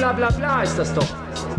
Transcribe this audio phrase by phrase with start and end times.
[0.00, 1.06] bla bla bla ist das doch.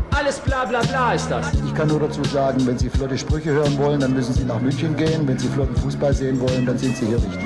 [0.10, 1.46] Alles bla bla bla ist das.
[1.66, 4.60] Ich kann nur dazu sagen, wenn Sie flotte Sprüche hören wollen, dann müssen Sie nach
[4.60, 5.28] München gehen.
[5.28, 7.40] Wenn Sie flotten Fußball sehen wollen, dann sind Sie hier richtig.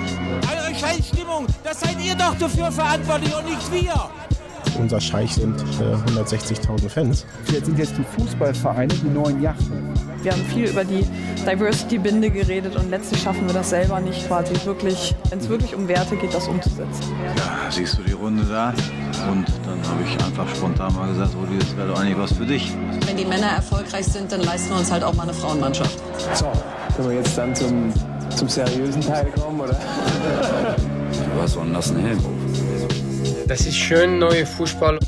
[0.50, 4.10] Eure Scheißstimmung, das seid ihr doch dafür verantwortlich und nicht wir.
[4.80, 7.26] Unser Scheich sind äh, 160.000 Fans.
[7.52, 9.94] Jetzt sind jetzt die Fußballvereine die neuen Yachten.
[10.22, 11.06] Wir haben viel über die
[11.46, 15.88] Diversity-Binde geredet und letztlich schaffen wir das selber nicht quasi wirklich, wenn es wirklich um
[15.88, 17.04] Werte geht, das umzusetzen.
[17.38, 18.74] Ja, siehst du die Runde da?
[19.32, 22.46] Und dann habe ich einfach spontan mal gesagt, Rudi, das wäre doch eigentlich was für
[22.46, 22.72] dich.
[23.06, 26.00] Wenn die Männer erfolgreich sind, dann leisten wir uns halt auch mal eine Frauenmannschaft.
[26.34, 26.52] So,
[26.96, 27.92] können wir jetzt dann zum,
[28.36, 29.74] zum seriösen Teil kommen, oder?
[29.74, 32.20] Du hast so einen nassen Helm.
[33.48, 35.00] Das ist schön, neue Fußball.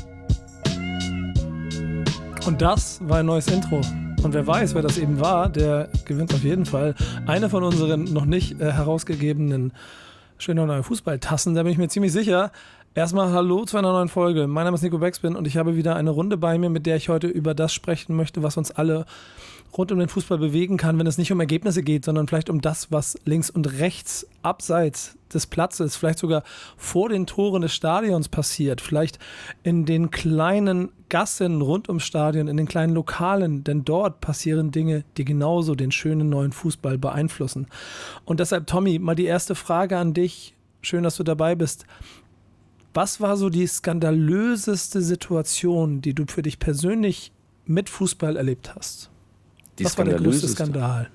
[2.46, 3.80] Und das war ein neues Intro.
[4.22, 6.94] Und wer weiß, wer das eben war, der gewinnt auf jeden Fall
[7.26, 9.72] eine von unseren noch nicht äh, herausgegebenen
[10.38, 11.54] schöner neue Fußballtassen.
[11.54, 12.50] Da bin ich mir ziemlich sicher.
[12.94, 14.48] Erstmal hallo zu einer neuen Folge.
[14.48, 16.96] Mein Name ist Nico Beckspin und ich habe wieder eine Runde bei mir, mit der
[16.96, 19.04] ich heute über das sprechen möchte, was uns alle
[19.76, 22.60] rund um den Fußball bewegen kann, wenn es nicht um Ergebnisse geht, sondern vielleicht um
[22.60, 26.42] das, was links und rechts abseits des Platzes, vielleicht sogar
[26.76, 29.18] vor den Toren des Stadions passiert, vielleicht
[29.62, 35.04] in den kleinen Gassen rund ums Stadion, in den kleinen Lokalen, denn dort passieren Dinge,
[35.18, 37.66] die genauso den schönen neuen Fußball beeinflussen.
[38.24, 40.54] Und deshalb, Tommy, mal die erste Frage an dich.
[40.80, 41.84] Schön, dass du dabei bist.
[42.98, 47.30] Was war so die skandalöseste Situation, die du für dich persönlich
[47.64, 49.08] mit Fußball erlebt hast?
[49.78, 51.08] Die Was war der größte Skandal?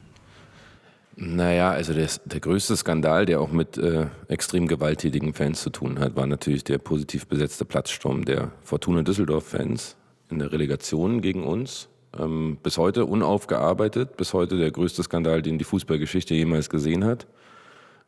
[1.18, 6.00] Naja, also der, der größte Skandal, der auch mit äh, extrem gewalttätigen Fans zu tun
[6.00, 9.98] hat, war natürlich der positiv besetzte Platzsturm der Fortuna Düsseldorf-Fans
[10.30, 11.90] in der Relegation gegen uns.
[12.18, 17.28] Ähm, bis heute unaufgearbeitet, bis heute der größte Skandal, den die Fußballgeschichte jemals gesehen hat.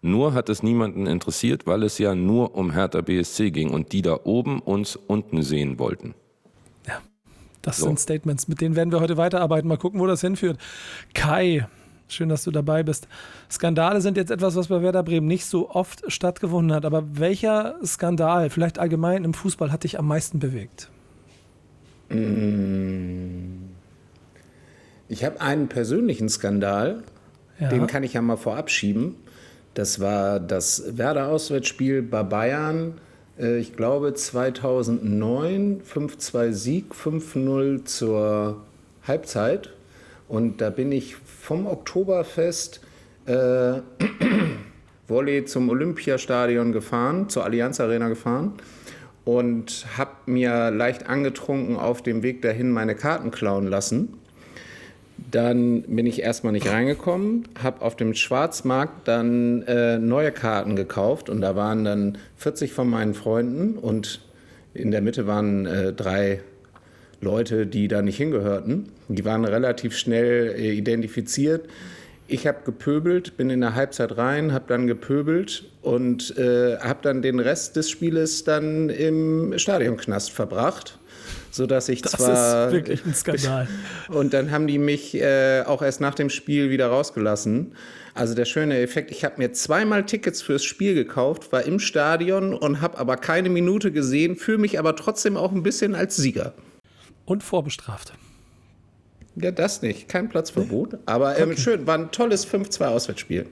[0.05, 4.03] Nur hat es niemanden interessiert, weil es ja nur um Hertha BSC ging und die
[4.03, 6.13] da oben uns unten sehen wollten.
[6.87, 7.01] Ja,
[7.63, 7.87] das so.
[7.87, 9.67] sind Statements, mit denen werden wir heute weiterarbeiten.
[9.67, 10.59] Mal gucken, wo das hinführt.
[11.15, 11.67] Kai,
[12.07, 13.07] schön, dass du dabei bist.
[13.49, 16.85] Skandale sind jetzt etwas, was bei Werder Bremen nicht so oft stattgefunden hat.
[16.85, 20.91] Aber welcher Skandal, vielleicht allgemein im Fußball, hat dich am meisten bewegt?
[25.07, 27.01] Ich habe einen persönlichen Skandal,
[27.59, 27.69] ja.
[27.69, 29.15] den kann ich ja mal vorab schieben.
[29.75, 32.93] Das war das Werder-Auswärtsspiel bei Bayern,
[33.37, 38.61] äh, ich glaube 2009, 5-2 Sieg, 5-0 zur
[39.05, 39.71] Halbzeit.
[40.29, 42.79] Und da bin ich vom Oktoberfest
[43.25, 43.33] äh,
[45.09, 48.53] Volley zum Olympiastadion gefahren, zur Allianz Arena gefahren
[49.25, 54.19] und habe mir leicht angetrunken auf dem Weg dahin meine Karten klauen lassen
[55.17, 61.29] dann bin ich erstmal nicht reingekommen, habe auf dem Schwarzmarkt dann äh, neue Karten gekauft
[61.29, 64.21] und da waren dann 40 von meinen Freunden und
[64.73, 66.41] in der Mitte waren äh, drei
[67.21, 68.89] Leute, die da nicht hingehörten.
[69.07, 71.67] Die waren relativ schnell äh, identifiziert.
[72.27, 77.21] Ich habe gepöbelt, bin in der Halbzeit rein, habe dann gepöbelt und äh, habe dann
[77.21, 80.99] den Rest des Spieles dann im Stadionknast verbracht
[81.55, 82.29] so dass ich das zwar.
[82.29, 83.67] Das ist wirklich ein Skandal.
[84.09, 87.73] Und dann haben die mich äh, auch erst nach dem Spiel wieder rausgelassen.
[88.13, 92.53] Also der schöne Effekt, ich habe mir zweimal Tickets fürs Spiel gekauft, war im Stadion
[92.53, 96.53] und habe aber keine Minute gesehen, fühle mich aber trotzdem auch ein bisschen als Sieger.
[97.25, 98.13] Und vorbestraft.
[99.35, 100.07] Ja, das nicht.
[100.07, 100.97] Kein Platzverbot.
[101.05, 101.59] Aber ähm, okay.
[101.59, 103.47] schön, war ein tolles 5-2-Auswärtsspiel.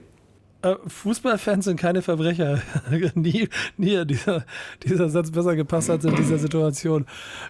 [0.64, 2.62] Äh, Fußballfans sind keine Verbrecher.
[3.14, 4.44] nie, nie dieser,
[4.82, 7.06] dieser Satz besser gepasst hat in dieser Situation.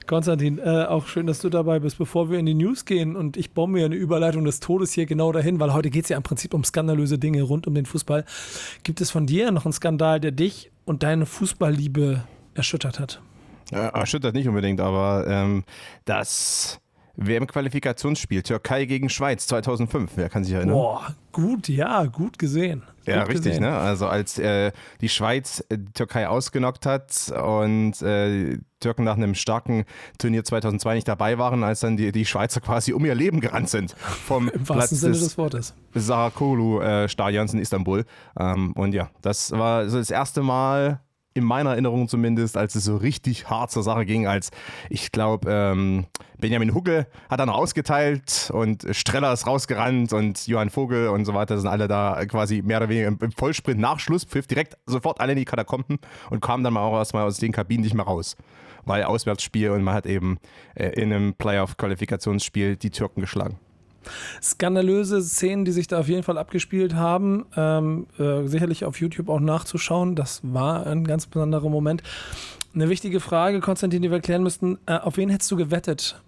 [0.07, 1.97] Konstantin, äh, auch schön, dass du dabei bist.
[1.99, 5.07] Bevor wir in die News gehen und ich bombe mir eine Überleitung des Todes hier
[5.07, 7.87] genau dahin, weil heute geht es ja im Prinzip um skandalöse Dinge rund um den
[7.87, 8.25] Fußball.
[8.83, 12.25] Gibt es von dir noch einen Skandal, der dich und deine Fußballliebe
[12.55, 13.21] erschüttert hat?
[13.71, 15.65] Erschüttert nicht unbedingt, aber ähm,
[16.05, 16.81] das
[17.17, 20.13] WM-Qualifikationsspiel Türkei gegen Schweiz 2005.
[20.17, 20.75] Wer kann sich erinnern?
[20.75, 22.83] Boah, gut, ja, gut gesehen.
[23.07, 23.63] Ja, gut richtig, gesehen.
[23.63, 23.77] ne?
[23.77, 29.35] Also als äh, die Schweiz äh, die Türkei ausgenockt hat und äh, Türken nach einem
[29.35, 29.85] starken
[30.19, 33.69] Turnier 2002 nicht dabei waren, als dann die, die Schweizer quasi um ihr Leben gerannt
[33.69, 35.75] sind vom Im Platz Sinne des, des Wortes.
[35.95, 38.05] Sarakolu-Stadions äh, in Istanbul.
[38.39, 41.01] Ähm, und ja, das war so das erste Mal
[41.35, 44.51] in meiner Erinnerung zumindest, als es so richtig hart zur Sache ging, als
[44.89, 46.07] ich glaube, ähm,
[46.39, 51.59] Benjamin Hugge hat dann ausgeteilt und Streller ist rausgerannt und Johann Vogel und so weiter
[51.59, 55.39] sind alle da quasi mehr oder weniger im Vollsprint nach Schlusspfiff direkt sofort alle in
[55.39, 55.99] die Katakomben
[56.31, 58.37] und kamen dann auch erstmal aus den Kabinen nicht mehr raus.
[58.85, 60.39] Weil Auswärtsspiel und man hat eben
[60.75, 63.59] äh, in einem Playoff-Qualifikationsspiel die Türken geschlagen.
[64.43, 69.29] Skandalöse Szenen, die sich da auf jeden Fall abgespielt haben, ähm, äh, sicherlich auf YouTube
[69.29, 70.15] auch nachzuschauen.
[70.15, 72.03] Das war ein ganz besonderer Moment.
[72.75, 74.79] Eine wichtige Frage, Konstantin, die wir klären müssten.
[74.87, 76.23] Äh, auf wen hättest du gewettet,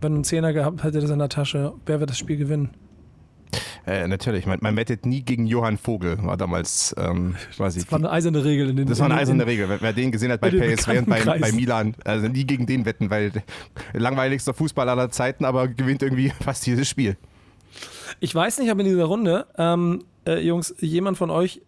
[0.00, 1.72] wenn du einen Zehner gehabt hättest in der Tasche?
[1.86, 2.70] Wer wird das Spiel gewinnen?
[3.86, 7.80] Äh, natürlich, man, man, wettet nie gegen Johann Vogel, war damals ähm, quasi.
[7.80, 9.68] Das war eine eiserne Regel in den Das war eine eiserne Regel.
[9.68, 12.84] Wer, wer den gesehen hat bei PSV und bei, bei, Milan, also nie gegen den
[12.84, 13.32] wetten, weil
[13.92, 17.16] langweiligster Fußball aller Zeiten, aber gewinnt irgendwie fast dieses Spiel.
[18.20, 21.62] Ich weiß nicht, ob in dieser Runde, ähm, äh, Jungs, jemand von euch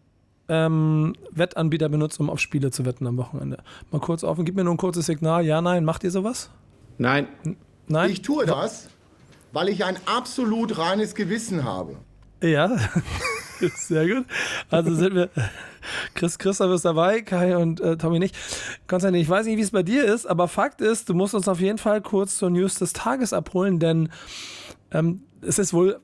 [0.48, 3.62] ähm, Wettanbieter benutzt, um auf Spiele zu wetten am Wochenende.
[3.90, 5.44] Mal kurz auf und gib mir nur ein kurzes Signal.
[5.44, 6.50] Ja, nein, macht ihr sowas?
[6.98, 7.26] Nein.
[7.88, 8.10] Nein?
[8.10, 8.88] Ich tue das,
[9.52, 11.96] weil ich ein absolut reines Gewissen habe.
[12.42, 12.76] Ja,
[13.76, 14.26] sehr gut.
[14.70, 15.30] Also sind wir.
[16.14, 18.36] Chris Christoph ist dabei, Kai und äh, Tommy nicht.
[18.86, 21.48] Konstantin, ich weiß nicht, wie es bei dir ist, aber Fakt ist, du musst uns
[21.48, 24.08] auf jeden Fall kurz zur News des Tages abholen, denn
[24.92, 26.00] ähm, es ist wohl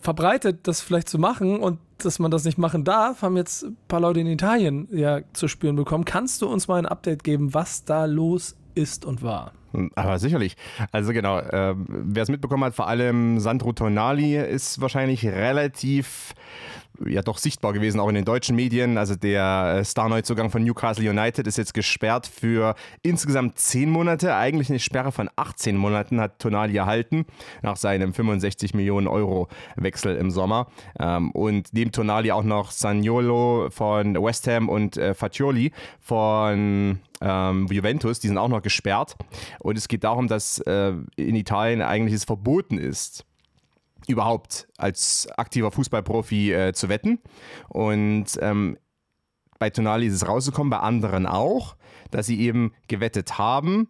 [0.00, 3.76] verbreitet, das vielleicht zu machen und dass man das nicht machen darf, haben jetzt ein
[3.88, 6.04] paar Leute in Italien ja zu spüren bekommen.
[6.04, 9.52] Kannst du uns mal ein Update geben, was da los ist und war?
[9.94, 10.56] Aber sicherlich.
[10.92, 16.34] Also genau, äh, wer es mitbekommen hat, vor allem Sandro Tonali ist wahrscheinlich relativ
[17.04, 18.98] ja doch sichtbar gewesen, auch in den deutschen Medien.
[18.98, 24.34] Also der äh, Star-Neuzugang von Newcastle United ist jetzt gesperrt für insgesamt 10 Monate.
[24.36, 27.26] Eigentlich eine Sperre von 18 Monaten hat Tonali erhalten
[27.62, 30.68] nach seinem 65 Millionen Euro Wechsel im Sommer.
[30.98, 37.66] Ähm, und neben Tonali auch noch Saniolo von West Ham und äh, Faccioli von ähm,
[37.70, 39.16] Juventus, die sind auch noch gesperrt.
[39.60, 43.24] Und es geht darum, dass äh, in Italien eigentlich es verboten ist,
[44.06, 47.20] überhaupt als aktiver Fußballprofi äh, zu wetten.
[47.68, 48.76] Und ähm,
[49.58, 51.76] bei Tonali ist es rausgekommen, bei anderen auch,
[52.10, 53.88] dass sie eben gewettet haben.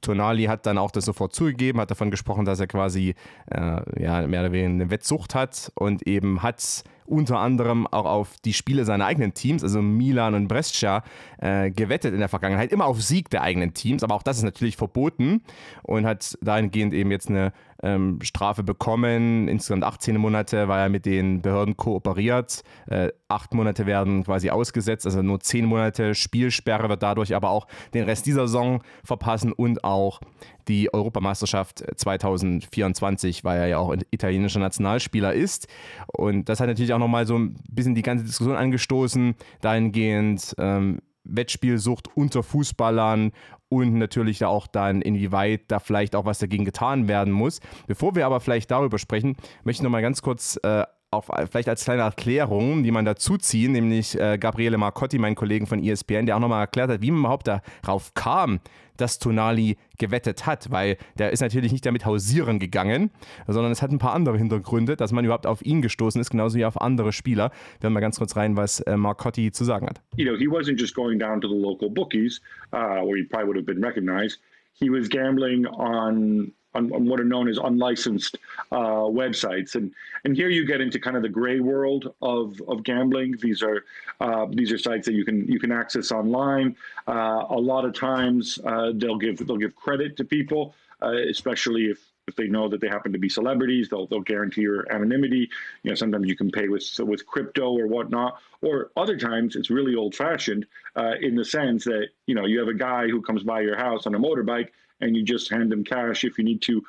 [0.00, 3.14] Tonali hat dann auch das sofort zugegeben, hat davon gesprochen, dass er quasi
[3.50, 8.36] äh, ja, mehr oder weniger eine Wettsucht hat und eben hat unter anderem auch auf
[8.44, 11.02] die Spiele seiner eigenen Teams, also Milan und Brescia,
[11.38, 14.42] äh, gewettet in der Vergangenheit, immer auf Sieg der eigenen Teams, aber auch das ist
[14.42, 15.42] natürlich verboten
[15.82, 17.52] und hat dahingehend eben jetzt eine
[17.84, 22.62] ähm, Strafe bekommen, insgesamt 18 Monate, weil er mit den Behörden kooperiert.
[22.86, 27.66] Äh, acht Monate werden quasi ausgesetzt, also nur zehn Monate Spielsperre wird dadurch aber auch
[27.92, 30.20] den Rest dieser Saison verpassen und auch
[30.66, 35.68] die Europameisterschaft 2024, weil er ja auch italienischer Nationalspieler ist.
[36.06, 41.00] Und das hat natürlich auch nochmal so ein bisschen die ganze Diskussion angestoßen, dahingehend ähm,
[41.24, 43.32] Wettspielsucht unter Fußballern
[43.76, 47.60] und natürlich da auch dann, inwieweit da vielleicht auch was dagegen getan werden muss.
[47.86, 50.84] Bevor wir aber vielleicht darüber sprechen, möchte ich nochmal ganz kurz äh,
[51.14, 55.66] auch vielleicht als kleine Erklärung, die man dazu ziehen, nämlich äh, Gabriele Marcotti, mein Kollegen
[55.66, 57.48] von ESPN, der auch nochmal erklärt hat, wie man überhaupt
[57.82, 58.60] darauf kam,
[58.96, 63.10] dass Tonali gewettet hat, weil der ist natürlich nicht damit hausieren gegangen,
[63.46, 66.58] sondern es hat ein paar andere Hintergründe, dass man überhaupt auf ihn gestoßen ist, genauso
[66.58, 67.50] wie auf andere Spieler.
[67.80, 70.00] Wir hören mal ganz kurz rein, was äh, Marcotti zu sagen hat.
[70.16, 72.40] You know, he wasn't just going down to the local bookies,
[72.72, 74.40] uh, where he probably would have been recognized.
[74.72, 78.38] He was gambling on on, on, what are known as unlicensed
[78.72, 79.92] uh, websites, and
[80.24, 83.36] and here you get into kind of the gray world of, of gambling.
[83.40, 83.84] These are
[84.20, 86.76] uh, these are sites that you can you can access online.
[87.06, 91.86] Uh, a lot of times uh, they'll give they'll give credit to people, uh, especially
[91.86, 91.98] if.
[92.26, 95.50] If they know that they happen to be celebrities, they'll they'll guarantee your anonymity.
[95.82, 99.68] You know, sometimes you can pay with with crypto or whatnot, or other times it's
[99.68, 100.64] really old fashioned
[100.96, 103.76] uh, in the sense that you know you have a guy who comes by your
[103.76, 106.84] house on a motorbike and you just hand them cash if you need to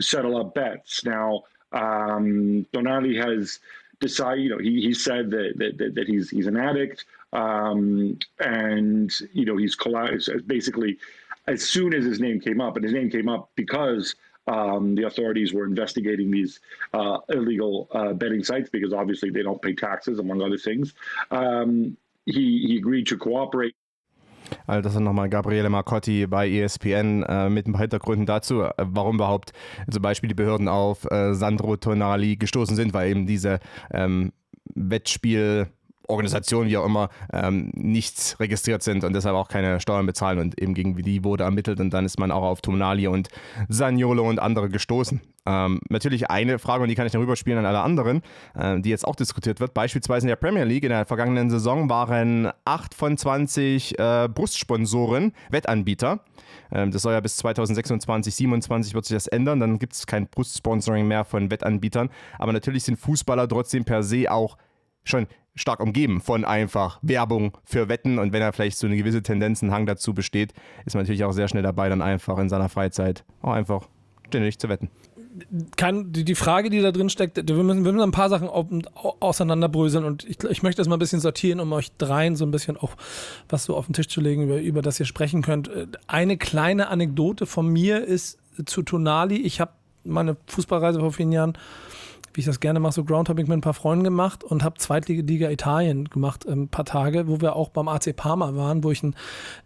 [0.00, 1.04] settle up bets.
[1.04, 2.66] Now, um,
[3.16, 3.60] has
[4.00, 7.04] decided, you know, he, he said that, that, that he's, he's an addict.
[7.32, 9.76] Um, and, you know, he's
[10.46, 10.98] basically,
[11.46, 14.14] as soon as his name came up, and his name came up because
[14.46, 16.60] um, the authorities were investigating these
[16.92, 20.94] uh, illegal uh, betting sites because obviously they don't pay taxes, among other things.
[21.30, 21.96] Um,
[22.26, 23.74] he, he agreed to cooperate.
[24.70, 28.72] Also das ist nochmal Gabriele Marcotti bei ESPN äh, mit ein paar Hintergründen dazu, äh,
[28.76, 29.52] warum überhaupt
[29.90, 33.58] zum Beispiel die Behörden auf äh, Sandro Tonali gestoßen sind, weil eben diese
[33.92, 34.32] ähm,
[34.72, 35.66] Wettspiel
[36.06, 40.38] Organisationen, wie auch immer, ähm, nicht registriert sind und deshalb auch keine Steuern bezahlen.
[40.38, 43.28] Und eben gegen die wurde ermittelt und dann ist man auch auf Tonali und
[43.68, 45.20] Saniolo und andere gestoßen.
[45.46, 48.22] Ähm, natürlich eine Frage, und die kann ich dann rüberspielen an alle anderen,
[48.54, 49.72] äh, die jetzt auch diskutiert wird.
[49.72, 55.32] Beispielsweise in der Premier League in der vergangenen Saison waren 8 von 20 äh, Brustsponsoren
[55.50, 56.20] Wettanbieter.
[56.70, 59.60] Ähm, das soll ja bis 2026, 2027 wird sich das ändern.
[59.60, 62.10] Dann gibt es kein Brustsponsoring mehr von Wettanbietern.
[62.38, 64.58] Aber natürlich sind Fußballer trotzdem per se auch
[65.04, 69.22] schon stark umgeben von einfach Werbung für Wetten und wenn er vielleicht so eine gewisse
[69.22, 70.52] Tendenz, einen Hang dazu besteht,
[70.86, 73.88] ist man natürlich auch sehr schnell dabei, dann einfach in seiner Freizeit auch einfach
[74.28, 74.90] ständig zu wetten.
[75.76, 78.48] Kann, die, die Frage, die da drin steckt, wir müssen, wir müssen ein paar Sachen
[78.48, 82.50] auseinanderbröseln und ich, ich möchte das mal ein bisschen sortieren, um euch dreien so ein
[82.50, 82.92] bisschen auch
[83.48, 85.70] was so auf den Tisch zu legen, über, über das ihr sprechen könnt.
[86.06, 89.36] Eine kleine Anekdote von mir ist zu Tonali.
[89.36, 89.72] Ich habe
[90.04, 91.54] meine Fußballreise vor vielen Jahren
[92.34, 95.50] wie ich das gerne mache, so Groundhopping mit ein paar Freunden gemacht und habe Zweitliga
[95.50, 99.14] Italien gemacht, ein paar Tage, wo wir auch beim AC Parma waren, wo ich einen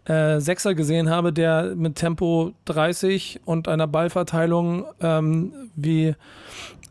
[0.05, 6.15] äh, Sechser gesehen habe, der mit Tempo 30 und einer Ballverteilung ähm, wie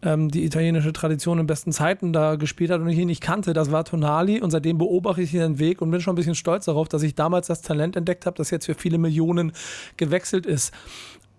[0.05, 3.53] ähm, die italienische Tradition in besten Zeiten da gespielt hat und ich ihn nicht kannte.
[3.53, 6.67] Das war Tonali und seitdem beobachte ich den Weg und bin schon ein bisschen stolz
[6.67, 9.53] darauf, dass ich damals das Talent entdeckt habe, das jetzt für viele Millionen
[9.97, 10.73] gewechselt ist.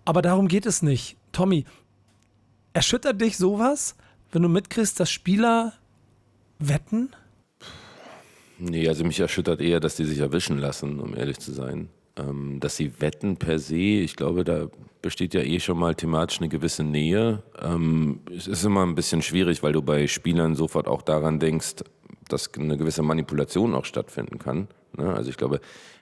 [0.04, 1.16] Aber darum geht es nicht.
[1.32, 1.64] Tommy,
[2.72, 3.96] erschüttert dich sowas?
[4.36, 5.72] Wenn du mitkriegst, dass Spieler
[6.58, 7.08] wetten?
[8.58, 11.88] Nee, also mich erschüttert eher, dass die sich erwischen lassen, um ehrlich zu sein.
[12.18, 14.66] Ähm, dass sie wetten per se, ich glaube, da
[15.00, 17.42] besteht ja eh schon mal thematisch eine gewisse Nähe.
[17.62, 21.76] Ähm, es ist immer ein bisschen schwierig, weil du bei Spielern sofort auch daran denkst,
[22.28, 24.68] dass eine gewisse Manipulation auch stattfinden kann.
[24.98, 25.14] Ne?
[25.14, 25.60] Also ich glaube,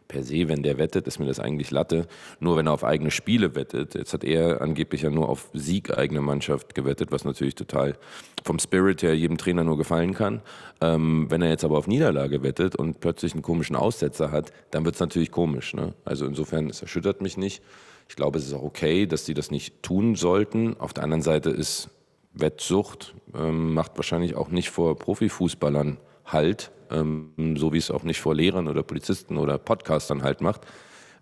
[0.08, 2.06] per se, wenn der wettet, ist mir das eigentlich Latte.
[2.40, 3.94] Nur wenn er auf eigene Spiele wettet.
[3.94, 7.96] Jetzt hat er angeblich ja nur auf Sieg eigene Mannschaft gewettet, was natürlich total
[8.44, 10.42] vom Spirit her jedem Trainer nur gefallen kann.
[10.80, 14.84] Ähm, wenn er jetzt aber auf Niederlage wettet und plötzlich einen komischen Aussetzer hat, dann
[14.84, 15.74] wird es natürlich komisch.
[15.74, 15.94] Ne?
[16.04, 17.62] Also insofern, es erschüttert mich nicht.
[18.08, 20.78] Ich glaube, es ist auch okay, dass sie das nicht tun sollten.
[20.78, 21.88] Auf der anderen Seite ist
[22.34, 28.20] Wettsucht, ähm, macht wahrscheinlich auch nicht vor Profifußballern Halt, ähm, so wie es auch nicht
[28.20, 30.62] vor Lehrern oder Polizisten oder Podcastern halt macht.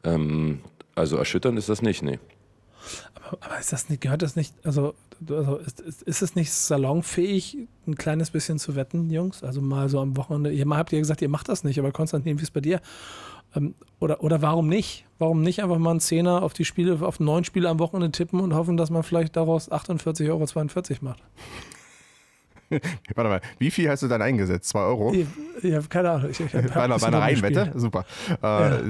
[0.05, 0.61] Ähm,
[0.95, 2.19] also erschütternd ist das nicht, nee.
[3.15, 4.95] Aber, aber, ist das nicht, gehört das nicht, also,
[5.29, 9.43] also ist, ist, ist, es nicht salonfähig, ein kleines bisschen zu wetten, Jungs?
[9.45, 12.39] Also mal so am Wochenende, ihr habt ja gesagt, ihr macht das nicht, aber Konstantin,
[12.39, 12.81] wie ist es bei dir?
[13.55, 15.05] Ähm, oder, oder warum nicht?
[15.19, 18.41] Warum nicht einfach mal einen Zehner auf die Spiele, auf neun Spiele am Wochenende tippen
[18.41, 21.23] und hoffen, dass man vielleicht daraus 48,42 Euro macht?
[23.15, 24.69] Warte mal, wie viel hast du dann eingesetzt?
[24.69, 25.13] Zwei Euro?
[25.13, 25.27] Ich,
[25.63, 26.31] ich habe keine Ahnung.
[26.31, 27.73] Ich, ich hab, bei einer, bei einer Reihenwette?
[27.75, 28.05] Super.
[28.31, 28.81] Äh, ja.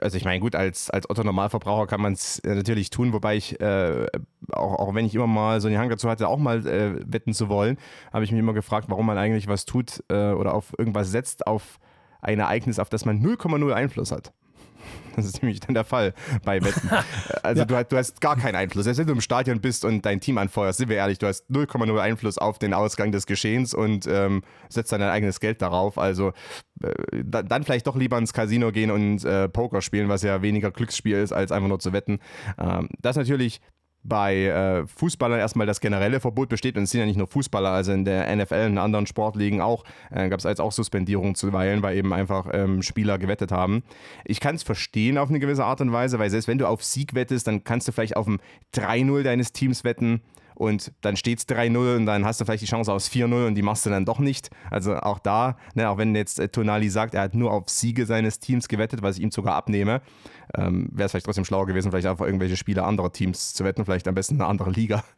[0.00, 3.60] Also ich meine, gut, als, als Otto-Normalverbraucher kann man es äh, natürlich tun, wobei ich,
[3.60, 4.06] äh,
[4.52, 7.32] auch, auch wenn ich immer mal so einen Hang dazu hatte, auch mal äh, wetten
[7.32, 7.78] zu wollen,
[8.12, 11.46] habe ich mich immer gefragt, warum man eigentlich was tut äh, oder auf irgendwas setzt,
[11.46, 11.78] auf
[12.20, 14.32] ein Ereignis, auf das man 0,0 Einfluss hat.
[15.16, 16.90] Das ist nämlich dann der Fall bei Wetten.
[17.42, 17.64] Also ja.
[17.64, 18.84] du, du, hast gar keinen Einfluss.
[18.84, 21.48] Selbst wenn du im Stadion bist und dein Team anfeuerst, sind wir ehrlich, du hast
[21.50, 25.96] 0,0 Einfluss auf den Ausgang des Geschehens und ähm, setzt dann dein eigenes Geld darauf.
[25.98, 26.32] Also
[26.82, 26.92] äh,
[27.24, 31.16] dann vielleicht doch lieber ins Casino gehen und äh, Poker spielen, was ja weniger Glücksspiel
[31.16, 32.18] ist, als einfach nur zu wetten.
[32.58, 33.60] Ähm, das ist natürlich
[34.08, 36.76] bei äh, Fußballern erstmal das generelle Verbot besteht.
[36.76, 39.84] Und es sind ja nicht nur Fußballer, also in der NFL und anderen Sportligen auch,
[40.10, 43.82] äh, gab es jetzt auch Suspendierungen zuweilen, weil eben einfach ähm, Spieler gewettet haben.
[44.24, 46.84] Ich kann es verstehen auf eine gewisse Art und Weise, weil selbst wenn du auf
[46.84, 48.38] Sieg wettest, dann kannst du vielleicht auf ein
[48.74, 50.20] 3-0 deines Teams wetten
[50.56, 53.54] und dann steht es 3-0 und dann hast du vielleicht die Chance aus 4-0 und
[53.54, 54.50] die machst du dann doch nicht.
[54.70, 58.06] Also auch da, ne, auch wenn jetzt äh, Tonali sagt, er hat nur auf Siege
[58.06, 60.00] seines Teams gewettet, was ich ihm sogar abnehme,
[60.56, 63.84] ähm, wäre es vielleicht trotzdem schlauer gewesen, vielleicht einfach irgendwelche Spiele anderer Teams zu wetten,
[63.84, 65.04] vielleicht am besten eine andere Liga.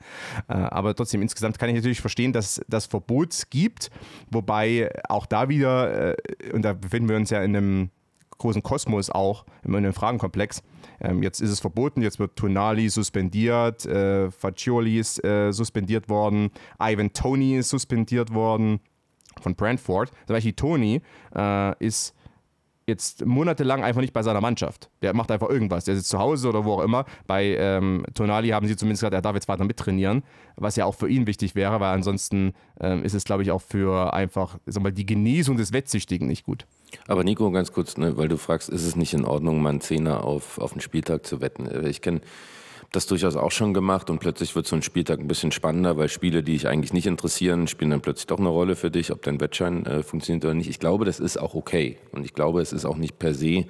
[0.49, 3.91] Äh, aber trotzdem, insgesamt kann ich natürlich verstehen, dass das Verbot gibt,
[4.31, 6.17] wobei auch da wieder, äh,
[6.53, 7.91] und da befinden wir uns ja in einem
[8.39, 10.63] großen Kosmos auch, in einem Fragenkomplex,
[11.01, 16.51] ähm, jetzt ist es verboten, jetzt wird Tonali suspendiert, äh, Faccioli ist äh, suspendiert worden,
[16.81, 18.81] Ivan Tony ist suspendiert worden
[19.41, 20.11] von Brentford.
[20.27, 21.01] Zum Beispiel Tony
[21.35, 22.15] äh, ist
[22.89, 24.91] jetzt monatelang einfach nicht bei seiner Mannschaft.
[25.03, 25.85] Der macht einfach irgendwas.
[25.85, 27.05] Der sitzt zu Hause oder wo auch immer.
[27.27, 30.25] Bei ähm, Tonali haben sie zumindest gesagt, er darf jetzt weiter mittrainieren,
[30.57, 33.63] was ja auch für ihn wichtig wäre, weil ansonsten ähm, ist es, glaube ich, auch
[33.63, 36.67] für einfach sag mal, die Genesung des Wettsüchtigen nicht gut.
[37.07, 39.81] Aber Nico, ganz kurz, ne, weil du fragst, ist es nicht in Ordnung, mal einen
[39.81, 41.87] Zehner auf, auf den Spieltag zu wetten?
[41.87, 42.23] Ich kenne
[42.93, 46.09] das durchaus auch schon gemacht und plötzlich wird so ein Spieltag ein bisschen spannender, weil
[46.09, 49.23] Spiele, die dich eigentlich nicht interessieren, spielen dann plötzlich doch eine Rolle für dich, ob
[49.23, 50.71] dein Wettschein äh, funktioniert oder nicht.
[50.71, 53.67] Ich glaube, das ist auch okay und ich glaube, es ist auch nicht per se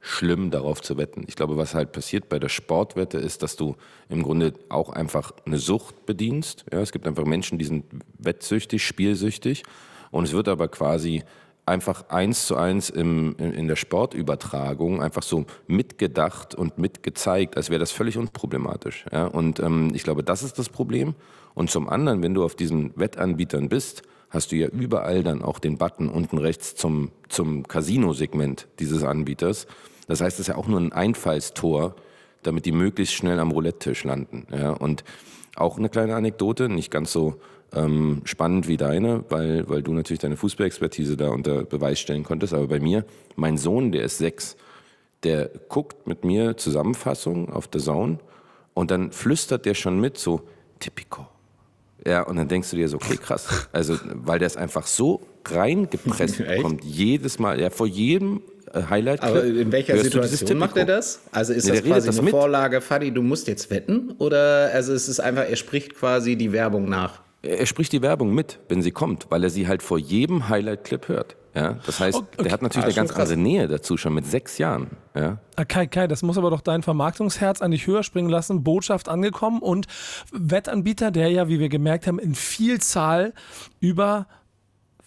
[0.00, 1.24] schlimm, darauf zu wetten.
[1.28, 3.76] Ich glaube, was halt passiert bei der Sportwette ist, dass du
[4.08, 6.64] im Grunde auch einfach eine Sucht bedienst.
[6.72, 7.84] Ja, es gibt einfach Menschen, die sind
[8.18, 9.62] wettsüchtig, spielsüchtig
[10.10, 11.22] und es wird aber quasi
[11.64, 17.78] einfach eins zu eins im, in der Sportübertragung einfach so mitgedacht und mitgezeigt, als wäre
[17.78, 19.04] das völlig unproblematisch.
[19.12, 19.26] Ja?
[19.26, 21.14] Und ähm, ich glaube, das ist das Problem.
[21.54, 25.58] Und zum anderen, wenn du auf diesen Wettanbietern bist, hast du ja überall dann auch
[25.58, 29.66] den Button unten rechts zum, zum Casino-Segment dieses Anbieters.
[30.08, 31.94] Das heißt, es ist ja auch nur ein Einfallstor,
[32.42, 34.46] damit die möglichst schnell am Roulette-Tisch landen.
[34.50, 34.70] Ja?
[34.70, 35.04] Und
[35.54, 37.40] auch eine kleine Anekdote, nicht ganz so
[37.74, 42.54] ähm, spannend wie deine, weil, weil du natürlich deine Fußballexpertise da unter Beweis stellen konntest.
[42.54, 43.04] Aber bei mir,
[43.36, 44.56] mein Sohn, der ist sechs,
[45.22, 48.18] der guckt mit mir Zusammenfassungen auf der Zone
[48.74, 50.42] und dann flüstert der schon mit so,
[50.80, 51.28] Tipico.
[52.06, 53.68] Ja, und dann denkst du dir so, okay, krass.
[53.72, 59.22] Also, weil der es einfach so reingepresst kommt, jedes Mal, ja, vor jedem äh, Highlight.
[59.22, 61.20] Aber in welcher Situation macht er das?
[61.30, 62.32] Also ist Nee, das quasi das eine mit.
[62.32, 64.14] Vorlage, Fadi, du musst jetzt wetten?
[64.18, 67.20] Oder also es ist einfach, er spricht quasi die Werbung nach?
[67.42, 71.08] Er spricht die Werbung mit, wenn sie kommt, weil er sie halt vor jedem Highlight-Clip
[71.08, 71.36] hört.
[71.54, 72.44] Ja, das heißt, Okay.
[72.44, 73.28] der hat natürlich Ah, eine ganz krass.
[73.30, 74.92] andere Nähe dazu, schon mit sechs Jahren.
[75.14, 75.38] Ja.
[75.56, 78.62] Ah, Kai, Kai, das muss aber doch dein Vermarktungsherz an dich höher springen lassen.
[78.62, 79.86] Botschaft angekommen und
[80.32, 83.34] Wettanbieter, der ja, wie wir gemerkt haben, in Vielzahl
[83.80, 84.28] über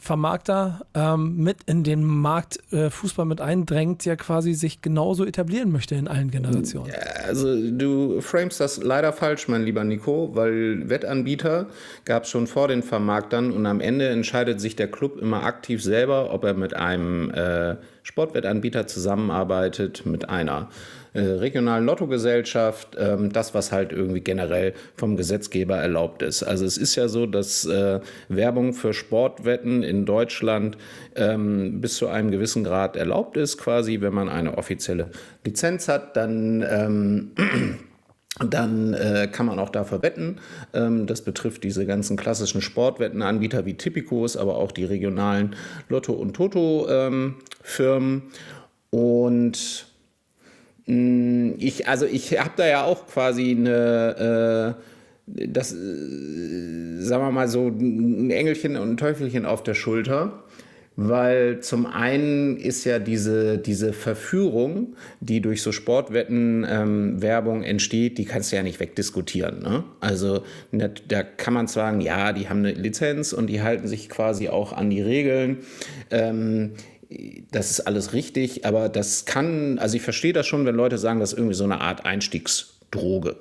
[0.06, 5.72] Vermarkter ähm, mit in den Markt äh, Fußball mit eindrängt, ja quasi sich genauso etablieren
[5.72, 6.92] möchte in allen Generationen.
[7.28, 11.68] Also du framest das leider falsch, mein lieber Nico, weil Wettanbieter
[12.06, 15.84] gab es schon vor den Vermarktern und am Ende entscheidet sich der Club immer aktiv
[15.84, 20.70] selber, ob er mit einem äh, Sportwettanbieter zusammenarbeitet, mit einer
[21.14, 26.44] äh, regionalen Lottogesellschaft, ähm, das, was halt irgendwie generell vom Gesetzgeber erlaubt ist.
[26.44, 30.78] Also es ist ja so, dass äh, Werbung für Sportwetten in Deutschland
[31.16, 35.10] ähm, bis zu einem gewissen Grad erlaubt ist, quasi, wenn man eine offizielle
[35.44, 37.32] Lizenz hat, dann ähm,
[38.40, 40.40] dann äh, kann man auch dafür wetten.
[40.74, 45.56] Ähm, das betrifft diese ganzen klassischen Sportwettenanbieter wie Tippicos, aber auch die regionalen
[45.88, 48.24] Lotto- und Toto-Firmen.
[48.90, 49.86] und
[50.86, 57.32] mh, ich, also ich habe da ja auch quasi eine, äh, das, äh, sagen wir
[57.32, 60.44] mal so, ein Engelchen und ein Teufelchen auf der Schulter.
[60.98, 68.18] Weil zum einen ist ja diese, diese Verführung, die durch so Sportwetten ähm, Werbung entsteht,
[68.18, 69.60] die kannst du ja nicht wegdiskutieren.
[69.62, 69.84] Ne?
[70.00, 74.08] Also ne, da kann man sagen, ja, die haben eine Lizenz und die halten sich
[74.08, 75.58] quasi auch an die Regeln.
[76.12, 76.72] Ähm,
[77.52, 81.20] das ist alles richtig, aber das kann, also ich verstehe das schon, wenn Leute sagen,
[81.20, 83.36] das ist irgendwie so eine Art Einstiegsdroge.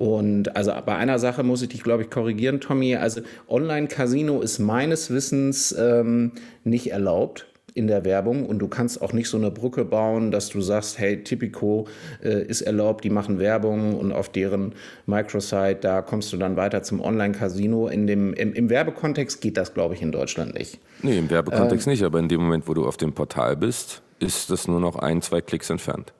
[0.00, 2.96] Und also bei einer Sache muss ich dich, glaube ich, korrigieren, Tommy.
[2.96, 6.32] Also Online-Casino ist meines Wissens ähm,
[6.64, 10.48] nicht erlaubt in der Werbung und du kannst auch nicht so eine Brücke bauen, dass
[10.48, 11.86] du sagst, hey, Tipico
[12.24, 14.72] äh, ist erlaubt, die machen Werbung und auf deren
[15.04, 17.88] Microsite, da kommst du dann weiter zum Online-Casino.
[17.88, 20.78] In dem, im, Im Werbekontext geht das, glaube ich, in Deutschland nicht.
[21.02, 21.90] Nee, im Werbekontext Ähm.
[21.90, 24.96] nicht, aber in dem Moment, wo du auf dem Portal bist, ist das nur noch
[24.96, 26.14] ein, zwei Klicks entfernt.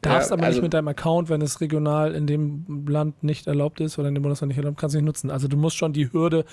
[0.00, 3.46] Darfst Ja, aber also- nicht mit deinem Account, wenn es regional in dem Land nicht
[3.46, 5.30] erlaubt ist oder in dem Bundesland nicht erlaubt, kannst du nicht nutzen.
[5.30, 6.44] Also du musst schon die Hürde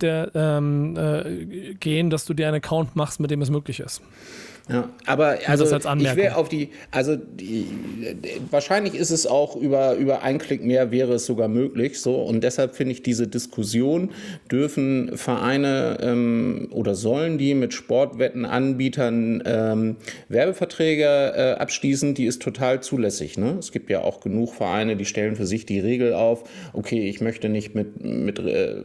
[0.00, 4.00] der, ähm, äh, gehen, dass du dir einen Account machst, mit dem es möglich ist.
[4.68, 7.66] Ja, aber also das als ich wäre auf die, also die,
[8.50, 12.00] wahrscheinlich ist es auch über, über einen Klick mehr wäre es sogar möglich.
[12.00, 14.10] So und deshalb finde ich diese Diskussion
[14.50, 19.96] dürfen Vereine ähm, oder sollen die mit Sportwettenanbietern ähm,
[20.28, 23.38] Werbeverträge äh, abschließen, die ist total zulässig.
[23.38, 23.56] Ne?
[23.58, 26.44] Es gibt ja auch genug Vereine, die stellen für sich die Regel auf.
[26.74, 28.82] Okay, ich möchte nicht mit mit äh,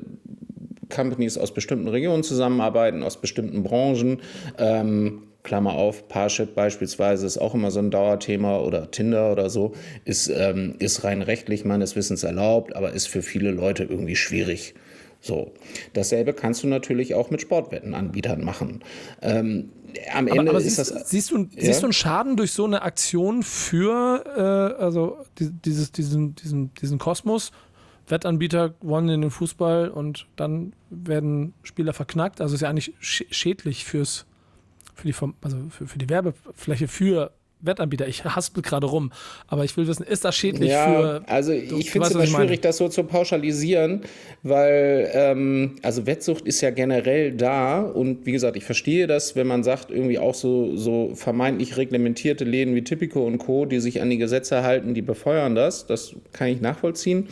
[0.89, 4.21] Companies aus bestimmten Regionen zusammenarbeiten, aus bestimmten Branchen.
[4.57, 9.73] Ähm, Klammer auf, Parship beispielsweise ist auch immer so ein Dauerthema oder Tinder oder so,
[10.05, 14.73] ist, ähm, ist rein rechtlich meines Wissens erlaubt, aber ist für viele Leute irgendwie schwierig.
[15.19, 15.53] So.
[15.93, 18.83] Dasselbe kannst du natürlich auch mit Sportwettenanbietern machen.
[19.21, 19.69] Ähm,
[20.13, 21.09] am Ende aber, aber ist siehst, das.
[21.09, 21.47] siehst, du, Ja?
[21.57, 24.23] siehst du einen Schaden durch so eine Aktion für
[24.77, 27.51] äh, also die, dieses, diesen, diesen, diesen Kosmos?
[28.07, 32.41] Wettanbieter wollen in den Fußball und dann werden Spieler verknackt.
[32.41, 34.25] Also ist ja eigentlich sch schädlich fürs,
[34.93, 37.31] für, die, also für, für die Werbefläche für
[37.63, 38.07] Wettanbieter.
[38.07, 39.11] Ich haspel gerade rum,
[39.47, 41.23] aber ich will wissen, ist das schädlich ja, für.
[41.27, 44.01] also ich finde es immer schwierig, das so zu pauschalisieren,
[44.43, 49.47] weil ähm, also Wettsucht ist ja generell da und wie gesagt, ich verstehe das, wenn
[49.47, 54.01] man sagt, irgendwie auch so, so vermeintlich reglementierte Läden wie Tipico und Co., die sich
[54.01, 57.29] an die Gesetze halten, die befeuern das, das kann ich nachvollziehen.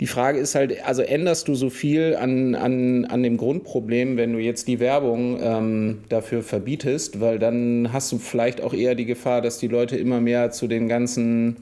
[0.00, 4.32] Die Frage ist halt, also änderst du so viel an, an, an dem Grundproblem, wenn
[4.32, 9.04] du jetzt die Werbung ähm, dafür verbietest, weil dann hast du vielleicht auch eher die
[9.04, 11.56] Gefahr, dass die Leute immer mehr zu den ganzen,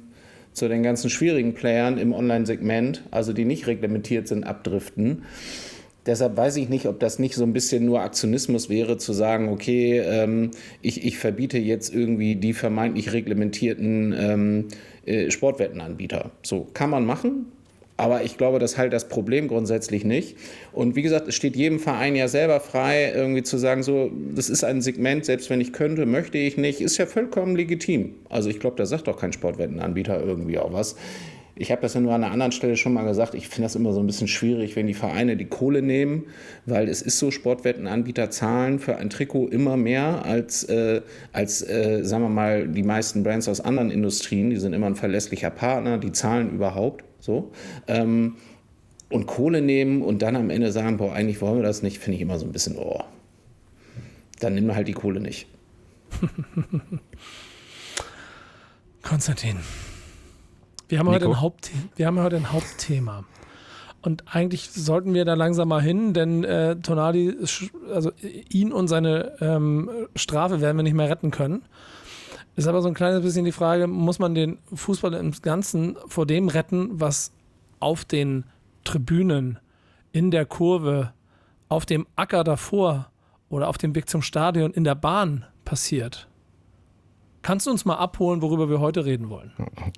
[0.55, 5.25] zu den ganzen schwierigen Playern im Online-Segment, also die nicht reglementiert sind, abdriften.
[6.07, 9.51] Deshalb weiß ich nicht, ob das nicht so ein bisschen nur Aktionismus wäre, zu sagen,
[9.51, 14.69] okay, ähm, ich, ich verbiete jetzt irgendwie die vermeintlich reglementierten ähm,
[15.05, 16.33] äh, Sportwettenanbieter.
[16.43, 17.53] So kann man machen,
[17.97, 20.37] aber ich glaube, das halt das Problem grundsätzlich nicht.
[20.73, 24.49] Und wie gesagt, es steht jedem Verein ja selber frei, irgendwie zu sagen, so, das
[24.49, 28.15] ist ein Segment, selbst wenn ich könnte, möchte ich nicht, ist ja vollkommen legitim.
[28.29, 30.97] Also ich glaube, da sagt doch kein Sportwettenanbieter irgendwie auch was.
[31.55, 33.35] Ich habe das ja nur an einer anderen Stelle schon mal gesagt.
[33.35, 36.25] Ich finde das immer so ein bisschen schwierig, wenn die Vereine die Kohle nehmen,
[36.65, 41.03] weil es ist so, Sportwettenanbieter zahlen für ein Trikot immer mehr als, äh,
[41.33, 44.49] als äh, sagen wir mal, die meisten Brands aus anderen Industrien.
[44.49, 47.05] Die sind immer ein verlässlicher Partner, die zahlen überhaupt.
[47.23, 47.53] So.
[47.87, 48.37] Ähm,
[49.09, 52.17] und Kohle nehmen und dann am Ende sagen, boah, eigentlich wollen wir das nicht, finde
[52.17, 53.05] ich immer so ein bisschen, oh.
[54.41, 55.47] Dann nimm halt die Kohle nicht.
[59.03, 59.59] Konstantin,
[60.89, 61.37] wir haben, heute ein
[61.97, 63.25] wir haben heute ein Hauptthema.
[64.01, 67.37] Und eigentlich sollten wir da langsam mal hin, denn äh, Tonali,
[67.93, 68.11] also
[68.49, 71.63] ihn und seine ähm, Strafe werden wir nicht mehr retten können.
[72.55, 76.27] Ist aber so ein kleines bisschen die Frage, muss man den Fußball im Ganzen vor
[76.27, 77.33] dem retten, was
[77.81, 78.45] auf den
[78.85, 79.59] Tribünen,
[80.13, 81.13] in der Kurve,
[81.69, 83.11] auf dem Acker davor
[83.49, 86.29] oder auf dem Weg zum Stadion, in der Bahn passiert?
[87.43, 89.53] Kannst du uns mal abholen, worüber wir heute reden wollen?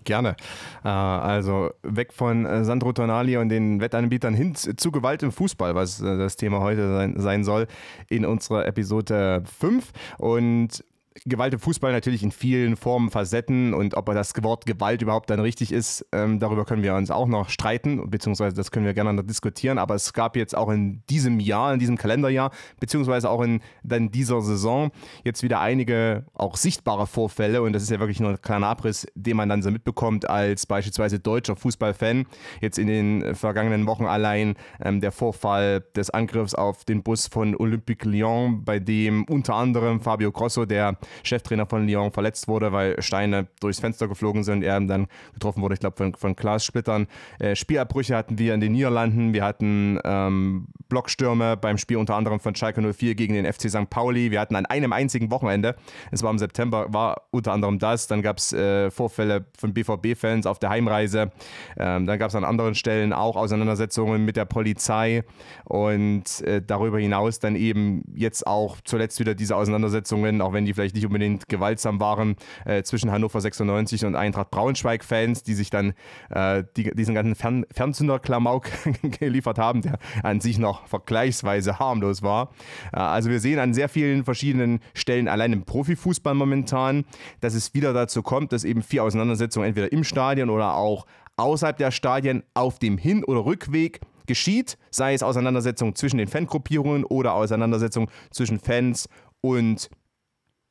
[0.04, 0.36] Gerne.
[0.82, 5.74] Äh, also weg von äh, Sandro Tonali und den Wettanbietern hin zu Gewalt im Fußball,
[5.74, 7.66] was äh, das Thema heute sein soll
[8.08, 9.92] in unserer Episode 5.
[10.16, 10.82] Und
[11.26, 15.38] Gewalt im Fußball natürlich in vielen Formen, Facetten und ob das Wort Gewalt überhaupt dann
[15.38, 19.12] richtig ist, ähm, darüber können wir uns auch noch streiten, beziehungsweise das können wir gerne
[19.12, 19.78] noch diskutieren.
[19.78, 22.50] Aber es gab jetzt auch in diesem Jahr, in diesem Kalenderjahr,
[22.80, 24.90] beziehungsweise auch in dann dieser Saison
[25.22, 29.06] jetzt wieder einige auch sichtbare Vorfälle und das ist ja wirklich nur ein kleiner Abriss,
[29.14, 32.26] den man dann so mitbekommt als beispielsweise deutscher Fußballfan.
[32.60, 37.54] Jetzt in den vergangenen Wochen allein ähm, der Vorfall des Angriffs auf den Bus von
[37.54, 43.00] Olympique Lyon, bei dem unter anderem Fabio Grosso, der Cheftrainer von Lyon verletzt wurde, weil
[43.02, 44.62] Steine durchs Fenster geflogen sind.
[44.62, 47.06] Er dann getroffen wurde, ich glaube, von, von Glassplittern.
[47.38, 49.32] Äh, Spielabbrüche hatten wir in den Niederlanden.
[49.32, 53.88] Wir hatten ähm, Blockstürme beim Spiel unter anderem von Schalke 04 gegen den FC St.
[53.90, 54.30] Pauli.
[54.30, 55.76] Wir hatten an einem einzigen Wochenende,
[56.10, 58.06] es war im September, war unter anderem das.
[58.06, 61.32] Dann gab es äh, Vorfälle von BVB-Fans auf der Heimreise.
[61.76, 65.24] Ähm, dann gab es an anderen Stellen auch Auseinandersetzungen mit der Polizei
[65.64, 70.74] und äh, darüber hinaus dann eben jetzt auch zuletzt wieder diese Auseinandersetzungen, auch wenn die
[70.74, 75.94] vielleicht nicht unbedingt gewaltsam waren, äh, zwischen Hannover 96 und Eintracht Braunschweig-Fans, die sich dann
[76.30, 78.68] äh, die, diesen ganzen Fern Fernzünder-Klamauk
[79.18, 82.50] geliefert haben, der an sich noch vergleichsweise harmlos war.
[82.92, 87.04] Äh, also wir sehen an sehr vielen verschiedenen Stellen, allein im Profifußball momentan,
[87.40, 91.76] dass es wieder dazu kommt, dass eben vier Auseinandersetzungen entweder im Stadion oder auch außerhalb
[91.76, 97.34] der Stadien auf dem Hin- oder Rückweg geschieht, sei es Auseinandersetzungen zwischen den Fangruppierungen oder
[97.34, 99.08] Auseinandersetzungen zwischen Fans
[99.40, 99.90] und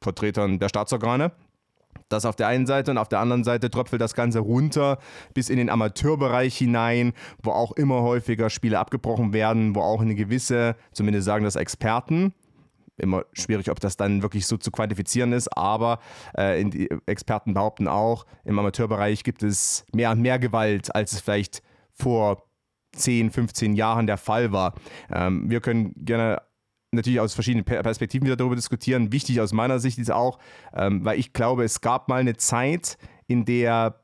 [0.04, 1.32] Vertretern der Staatsorgane.
[2.10, 5.00] Das auf der einen Seite und auf der anderen Seite tröpfelt das Ganze runter
[5.34, 10.16] bis in den Amateurbereich hinein, wo auch immer häufiger Spiele abgebrochen werden, wo auch eine
[10.16, 12.34] gewisse, zumindest sagen das Experten,
[12.98, 16.00] immer schwierig, ob das dann wirklich so zu quantifizieren ist, aber
[16.34, 21.22] äh, die Experten behaupten auch, im Amateurbereich gibt es mehr und mehr Gewalt, als es
[21.22, 21.64] vielleicht
[21.94, 22.44] vor
[22.96, 24.76] 10, 15 Jahren der Fall war.
[25.12, 26.42] Ähm, wir können gerne
[26.94, 29.12] natürlich aus verschiedenen Perspektiven wieder darüber diskutieren.
[29.12, 30.40] Wichtig aus meiner Sicht ist auch,
[30.76, 34.03] ähm, weil ich glaube, es gab mal eine Zeit, in der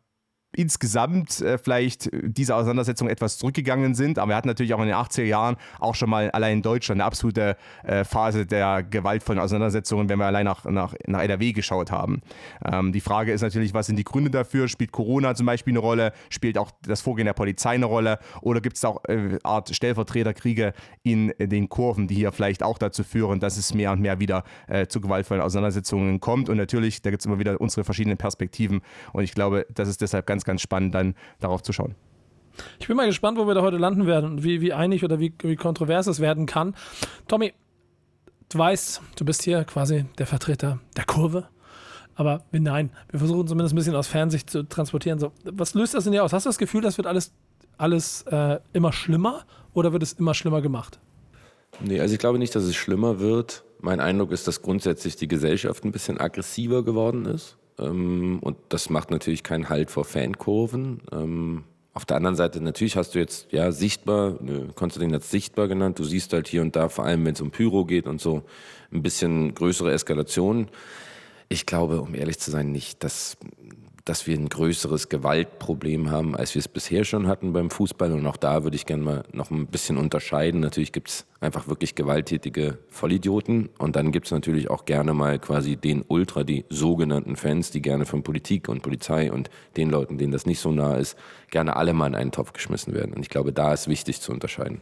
[0.55, 4.17] insgesamt äh, vielleicht diese Auseinandersetzungen etwas zurückgegangen sind.
[4.17, 6.99] Aber wir hatten natürlich auch in den 80er Jahren auch schon mal allein in Deutschland
[6.99, 11.91] eine absolute äh, Phase der gewaltvollen Auseinandersetzungen, wenn wir allein nach, nach, nach NRW geschaut
[11.91, 12.21] haben.
[12.65, 14.67] Ähm, die Frage ist natürlich, was sind die Gründe dafür?
[14.67, 16.13] Spielt Corona zum Beispiel eine Rolle?
[16.29, 18.19] Spielt auch das Vorgehen der Polizei eine Rolle?
[18.41, 23.03] Oder gibt es auch äh, Art Stellvertreterkriege in den Kurven, die hier vielleicht auch dazu
[23.03, 26.49] führen, dass es mehr und mehr wieder äh, zu gewaltvollen Auseinandersetzungen kommt?
[26.49, 28.81] Und natürlich, da gibt es immer wieder unsere verschiedenen Perspektiven.
[29.13, 31.95] Und ich glaube, das ist deshalb ganz ganz, ganz spannend, dann darauf zu schauen.
[32.79, 35.19] Ich bin mal gespannt, wo wir da heute landen werden und wie, wie einig oder
[35.19, 36.75] wie, wie kontrovers es werden kann.
[37.27, 37.53] Tommy,
[38.49, 41.47] du weißt, du bist hier quasi der Vertreter der Kurve.
[42.15, 45.19] Aber nein, wir versuchen zumindest ein bisschen aus Fernsicht zu transportieren.
[45.19, 46.33] So, was löst das in dir aus?
[46.33, 47.31] Hast du das Gefühl, das wird alles,
[47.77, 50.99] alles äh, immer schlimmer oder wird es immer schlimmer gemacht?
[51.79, 53.63] Nee, also ich glaube nicht, dass es schlimmer wird.
[53.79, 57.58] Mein Eindruck ist, dass grundsätzlich die Gesellschaft ein bisschen aggressiver geworden ist.
[57.79, 61.01] Ähm, und das macht natürlich keinen Halt vor Fankurven.
[61.11, 61.63] Ähm,
[61.93, 64.37] auf der anderen Seite, natürlich hast du jetzt, ja, sichtbar,
[64.75, 67.41] Konstantin hat es sichtbar genannt, du siehst halt hier und da, vor allem wenn es
[67.41, 68.43] um Pyro geht und so,
[68.91, 70.69] ein bisschen größere Eskalationen.
[71.49, 73.37] Ich glaube, um ehrlich zu sein, nicht, dass
[74.09, 78.11] dass wir ein größeres Gewaltproblem haben, als wir es bisher schon hatten beim Fußball.
[78.11, 80.61] Und auch da würde ich gerne mal noch ein bisschen unterscheiden.
[80.61, 83.69] Natürlich gibt es einfach wirklich gewalttätige Vollidioten.
[83.77, 87.83] Und dann gibt es natürlich auch gerne mal quasi den Ultra, die sogenannten Fans, die
[87.83, 91.15] gerne von Politik und Polizei und den Leuten, denen das nicht so nah ist,
[91.51, 93.13] gerne alle mal in einen Topf geschmissen werden.
[93.13, 94.81] Und ich glaube, da ist wichtig zu unterscheiden.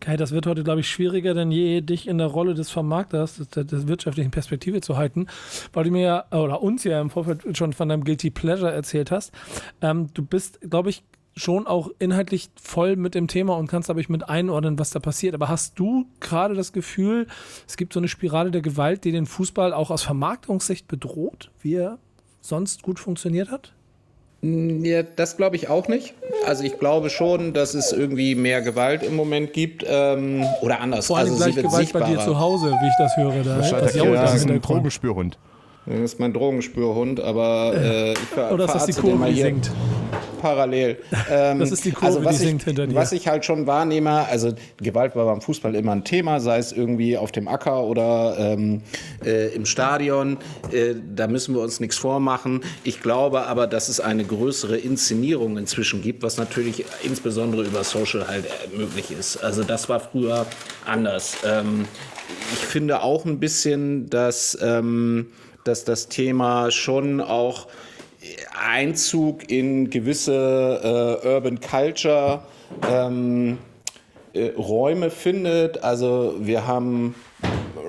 [0.00, 3.48] Kai, das wird heute, glaube ich, schwieriger denn je, dich in der Rolle des Vermarkters,
[3.54, 5.26] der, der wirtschaftlichen Perspektive zu halten,
[5.72, 9.10] weil du mir ja, oder uns ja im Vorfeld schon von deinem Guilty Pleasure erzählt
[9.10, 9.32] hast.
[9.80, 11.02] Ähm, du bist, glaube ich,
[11.36, 15.00] schon auch inhaltlich voll mit dem Thema und kannst, glaube ich, mit einordnen, was da
[15.00, 15.34] passiert.
[15.34, 17.26] Aber hast du gerade das Gefühl,
[17.66, 21.74] es gibt so eine Spirale der Gewalt, die den Fußball auch aus Vermarktungssicht bedroht, wie
[21.74, 21.98] er
[22.40, 23.75] sonst gut funktioniert hat?
[24.42, 26.14] Ja, das glaube ich auch nicht.
[26.46, 31.06] Also ich glaube schon, dass es irgendwie mehr Gewalt im Moment gibt ähm, oder anders.
[31.06, 32.26] Vor allem also gleich sie wird Gewalt bei dir sichtbarer.
[32.26, 33.42] zu Hause, wie ich das höre.
[33.42, 35.38] Da, Das das ist ein Hintergrund.
[35.86, 39.70] Das ist mein Drogenspürhund, aber äh, ich ver Oder ist das die Kurve, die singt?
[40.40, 40.98] Parallel.
[41.30, 42.94] Ähm, Das ist die Kurve, also was die ich, singt hinter dir.
[42.94, 46.72] Was ich halt schon wahrnehme, also Gewalt war beim Fußball immer ein Thema, sei es
[46.72, 48.82] irgendwie auf dem Acker oder ähm,
[49.24, 50.38] äh, im Stadion.
[50.72, 52.62] Äh, da müssen wir uns nichts vormachen.
[52.82, 58.26] Ich glaube aber, dass es eine größere Inszenierung inzwischen gibt, was natürlich insbesondere über Social
[58.26, 59.36] halt äh, möglich ist.
[59.36, 60.46] Also das war früher
[60.84, 61.36] anders.
[61.44, 61.84] Ähm,
[62.52, 65.28] ich finde auch ein bisschen, dass, ähm,
[65.66, 67.66] dass das Thema schon auch
[68.58, 72.42] Einzug in gewisse äh, Urban Culture
[72.88, 73.58] ähm,
[74.32, 75.82] äh, Räume findet.
[75.82, 77.14] Also wir haben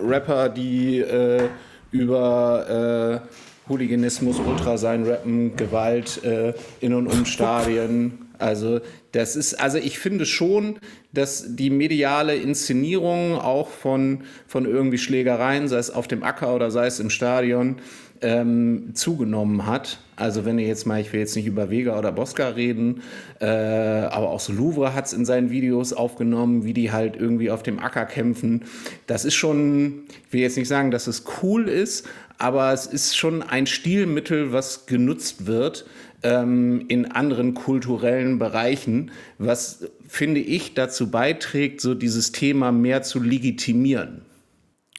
[0.01, 1.49] Rapper, die äh,
[1.91, 8.26] über äh, Hooliganismus, Ultra sein, Rappen, Gewalt äh, in und um Stadien.
[8.39, 8.79] Also
[9.11, 10.79] das ist, also ich finde schon,
[11.13, 16.71] dass die mediale Inszenierung auch von, von irgendwie Schlägereien, sei es auf dem Acker oder
[16.71, 17.77] sei es im Stadion,
[18.21, 19.99] ähm, zugenommen hat.
[20.15, 23.01] Also wenn ihr jetzt mal, ich will jetzt nicht über Vega oder Bosca reden,
[23.39, 27.51] äh, aber auch so Louvre hat es in seinen Videos aufgenommen, wie die halt irgendwie
[27.51, 28.65] auf dem Acker kämpfen.
[29.05, 32.07] Das ist schon, ich will jetzt nicht sagen, dass es cool ist,
[32.39, 35.85] aber es ist schon ein Stilmittel, was genutzt wird
[36.23, 43.21] ähm, in anderen kulturellen Bereichen, was, finde ich, dazu beiträgt, so dieses Thema mehr zu
[43.21, 44.21] legitimieren.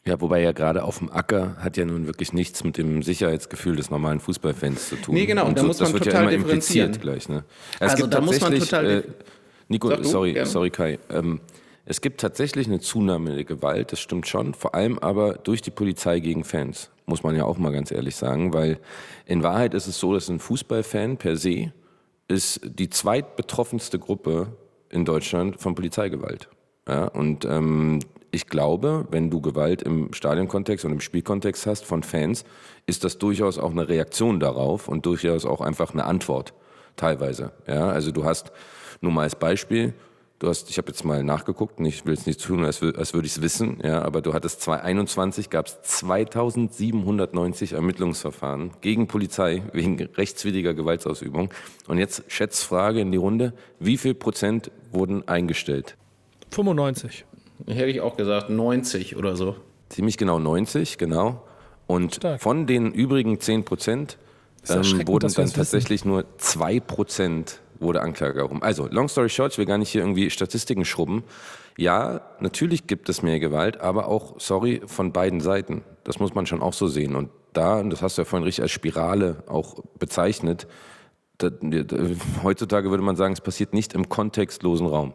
[0.04, 3.76] Ja, wobei ja gerade auf dem Acker hat ja nun wirklich nichts mit dem Sicherheitsgefühl
[3.76, 5.14] des normalen Fußballfans zu tun.
[5.14, 6.86] Nee, genau, Und da so, muss das man wird total ja immer differenzieren.
[6.94, 7.28] impliziert gleich.
[7.28, 7.44] Ne?
[7.78, 9.02] Also es gibt da muss man total äh,
[9.68, 10.98] Nico, sorry, sorry Kai.
[11.10, 11.40] Ähm,
[11.90, 15.70] es gibt tatsächlich eine Zunahme der Gewalt, das stimmt schon, vor allem aber durch die
[15.70, 18.78] Polizei gegen Fans, muss man ja auch mal ganz ehrlich sagen, weil
[19.24, 21.72] in Wahrheit ist es so, dass ein Fußballfan per se
[22.28, 24.48] ist die zweitbetroffenste Gruppe
[24.90, 26.50] in Deutschland von Polizeigewalt.
[26.86, 28.00] Ja, und ähm,
[28.32, 32.44] ich glaube, wenn du Gewalt im Stadionkontext und im Spielkontext hast von Fans,
[32.84, 36.52] ist das durchaus auch eine Reaktion darauf und durchaus auch einfach eine Antwort
[36.96, 37.52] teilweise.
[37.66, 38.52] Ja, also du hast
[39.00, 39.94] nur mal als Beispiel,
[40.38, 43.14] du hast, ich habe jetzt mal nachgeguckt, und ich will es nicht tun, als, als
[43.14, 49.62] würde ich es wissen, ja, aber du hattest 2021 gab es 2790 Ermittlungsverfahren gegen Polizei
[49.72, 51.50] wegen rechtswidriger Gewaltsausübung.
[51.86, 55.96] Und jetzt Schätzfrage in die Runde, wie viel Prozent wurden eingestellt?
[56.50, 57.24] 95.
[57.66, 59.56] Hätte ich auch gesagt, 90 oder so.
[59.88, 61.44] Ziemlich genau 90, genau.
[61.86, 64.18] Und von den übrigen 10 Prozent
[64.68, 65.54] ähm, wurden dann das wissen.
[65.54, 68.62] tatsächlich nur 2 Prozent wurde Anklage erhoben.
[68.62, 71.24] Also, long story short, ich will gar nicht hier irgendwie Statistiken schrubben.
[71.76, 75.82] Ja, natürlich gibt es mehr Gewalt, aber auch, sorry, von beiden Seiten.
[76.04, 77.14] Das muss man schon auch so sehen.
[77.14, 80.66] Und da, und das hast du ja vorhin richtig als Spirale auch bezeichnet,
[81.38, 81.96] da, da,
[82.42, 85.14] heutzutage würde man sagen, es passiert nicht im kontextlosen Raum.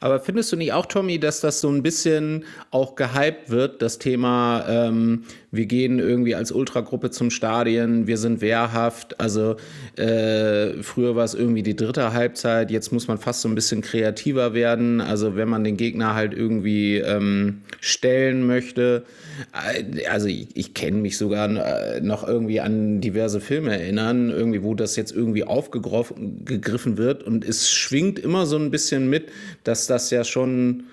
[0.00, 3.98] Aber findest du nicht auch, Tommy, dass das so ein bisschen auch gehypt wird, das
[3.98, 5.24] Thema, ähm,
[5.56, 9.20] wir gehen irgendwie als Ultragruppe zum Stadion, wir sind wehrhaft.
[9.20, 9.56] Also
[9.96, 13.80] äh, früher war es irgendwie die dritte Halbzeit, jetzt muss man fast so ein bisschen
[13.80, 15.00] kreativer werden.
[15.00, 19.04] Also wenn man den Gegner halt irgendwie ähm, stellen möchte.
[19.52, 24.62] Äh, Also ich, ich kenne mich sogar äh, noch irgendwie an diverse Filme erinnern, irgendwie,
[24.62, 29.28] wo das jetzt irgendwie aufgegriffen wird und es schwingt immer so ein bisschen mit,
[29.64, 30.84] dass das ja schon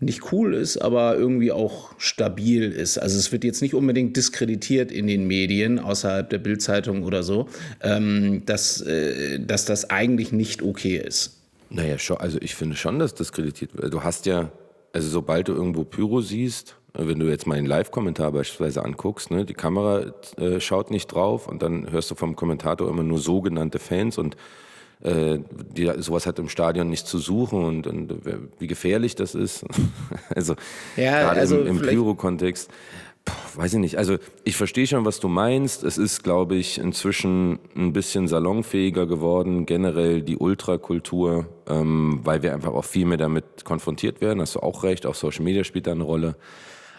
[0.00, 2.98] nicht cool ist, aber irgendwie auch stabil ist.
[2.98, 7.48] Also es wird jetzt nicht unbedingt diskreditiert in den Medien, außerhalb der Bildzeitung oder so,
[7.82, 11.36] ähm, dass, äh, dass das eigentlich nicht okay ist.
[11.68, 13.92] Naja, schon, also ich finde schon, dass das kreditiert wird.
[13.92, 14.50] Du hast ja,
[14.92, 19.30] also sobald du irgendwo Pyro siehst, äh, wenn du jetzt mal einen Live-Kommentar beispielsweise anguckst,
[19.30, 23.18] ne, die Kamera äh, schaut nicht drauf und dann hörst du vom Kommentator immer nur
[23.18, 24.36] sogenannte Fans und
[25.02, 29.64] die, sowas hat im Stadion nicht zu suchen und, und äh, wie gefährlich das ist.
[30.34, 30.54] also
[30.96, 32.70] Ja, gerade also im, im Pyro-Kontext.
[33.54, 33.98] Weiß ich nicht.
[33.98, 35.84] Also ich verstehe schon, was du meinst.
[35.84, 42.54] Es ist, glaube ich, inzwischen ein bisschen salonfähiger geworden, generell die Ultrakultur, ähm, weil wir
[42.54, 44.40] einfach auch viel mehr damit konfrontiert werden.
[44.40, 46.36] Hast du auch recht, auch Social Media spielt da eine Rolle.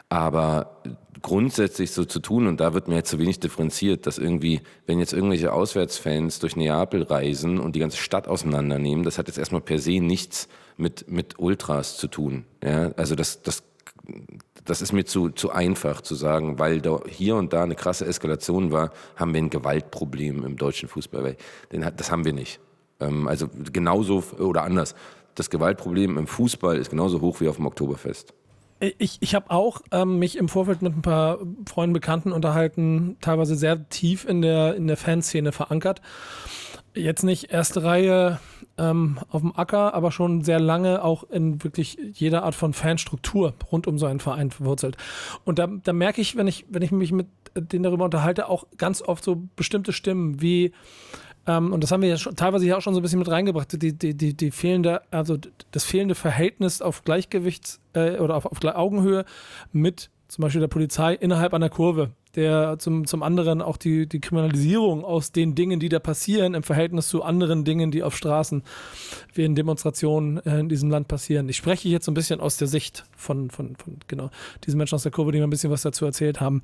[0.09, 0.81] Aber
[1.21, 4.99] grundsätzlich so zu tun, und da wird mir jetzt zu wenig differenziert, dass irgendwie, wenn
[4.99, 9.61] jetzt irgendwelche Auswärtsfans durch Neapel reisen und die ganze Stadt auseinandernehmen, das hat jetzt erstmal
[9.61, 12.45] per se nichts mit, mit Ultras zu tun.
[12.63, 12.91] Ja?
[12.95, 13.63] Also das, das
[14.65, 18.05] das ist mir zu, zu einfach zu sagen, weil da hier und da eine krasse
[18.05, 21.35] Eskalation war, haben wir ein Gewaltproblem im deutschen Fußball.
[21.71, 22.59] Den das haben wir nicht.
[22.99, 24.95] Ähm, also genauso oder anders.
[25.35, 28.33] Das Gewaltproblem im Fußball ist genauso hoch wie auf dem Oktoberfest.
[28.97, 33.55] Ich, ich habe auch ähm, mich im Vorfeld mit ein paar Freunden, Bekannten unterhalten, teilweise
[33.55, 36.01] sehr tief in der, in der Fanszene verankert.
[36.95, 38.39] Jetzt nicht erste Reihe
[38.79, 43.53] ähm, auf dem Acker, aber schon sehr lange auch in wirklich jeder Art von Fanstruktur
[43.71, 44.97] rund um so einen Verein verwurzelt.
[45.45, 48.65] Und da, da merke ich, wenn ich, wenn ich mich mit denen darüber unterhalte, auch
[48.77, 50.71] ganz oft so bestimmte Stimmen wie
[51.47, 53.29] ähm, und das haben wir ja schon, teilweise hier auch schon so ein bisschen mit
[53.29, 55.37] reingebracht, die, die, die, die fehlende, also
[55.71, 59.25] das fehlende Verhältnis auf Gleichgewicht äh, oder auf, auf Augenhöhe
[59.71, 64.19] mit zum Beispiel der Polizei innerhalb einer Kurve der zum, zum anderen auch die, die
[64.19, 68.63] Kriminalisierung aus den Dingen, die da passieren, im Verhältnis zu anderen Dingen, die auf Straßen
[69.33, 71.49] wie in Demonstrationen äh, in diesem Land passieren.
[71.49, 74.29] Ich spreche jetzt so ein bisschen aus der Sicht von, von, von genau
[74.65, 76.61] diesen Menschen aus der Kurve, die mir ein bisschen was dazu erzählt haben.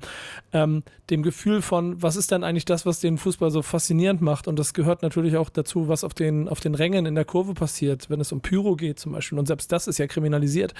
[0.52, 4.48] Ähm, dem Gefühl von, was ist denn eigentlich das, was den Fußball so faszinierend macht?
[4.48, 7.54] Und das gehört natürlich auch dazu, was auf den, auf den Rängen in der Kurve
[7.54, 9.38] passiert, wenn es um Pyro geht zum Beispiel.
[9.38, 10.74] Und selbst das ist ja kriminalisiert.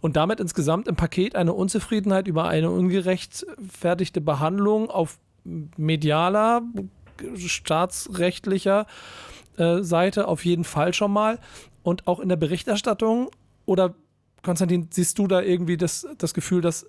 [0.00, 5.18] Und damit insgesamt im Paket eine Unzufriedenheit über eine ungerechtfertigte Behandlung auf
[5.76, 6.62] medialer,
[7.34, 8.86] staatsrechtlicher
[9.56, 11.40] äh, Seite auf jeden Fall schon mal
[11.82, 13.28] und auch in der Berichterstattung?
[13.66, 13.92] Oder
[14.44, 16.86] Konstantin, siehst du da irgendwie das, das Gefühl, dass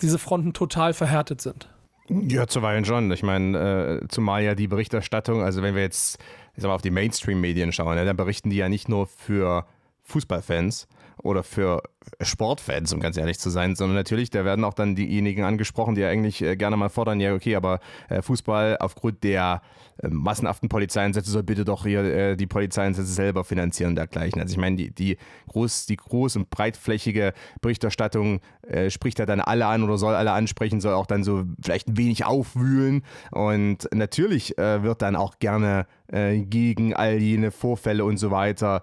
[0.00, 1.68] diese Fronten total verhärtet sind?
[2.08, 3.12] Ja, zuweilen schon.
[3.12, 6.18] Ich meine, äh, zumal ja die Berichterstattung, also wenn wir jetzt
[6.56, 9.66] ich sag mal, auf die Mainstream-Medien schauen, ja, dann berichten die ja nicht nur für
[10.02, 10.88] Fußballfans,
[11.22, 11.82] oder für
[12.20, 16.00] Sportfans, um ganz ehrlich zu sein, sondern natürlich, da werden auch dann diejenigen angesprochen, die
[16.02, 19.62] ja eigentlich äh, gerne mal fordern, ja, okay, aber äh, Fußball aufgrund der
[20.02, 24.40] äh, massenhaften Polizeieinsätze soll bitte doch hier die Polizeieinsätze selber finanzieren und dergleichen.
[24.40, 25.16] Also ich meine, die, die,
[25.48, 30.32] groß, die groß und breitflächige Berichterstattung äh, spricht ja dann alle an oder soll alle
[30.32, 35.38] ansprechen, soll auch dann so vielleicht ein wenig aufwühlen und natürlich äh, wird dann auch
[35.38, 38.82] gerne äh, gegen all jene Vorfälle und so weiter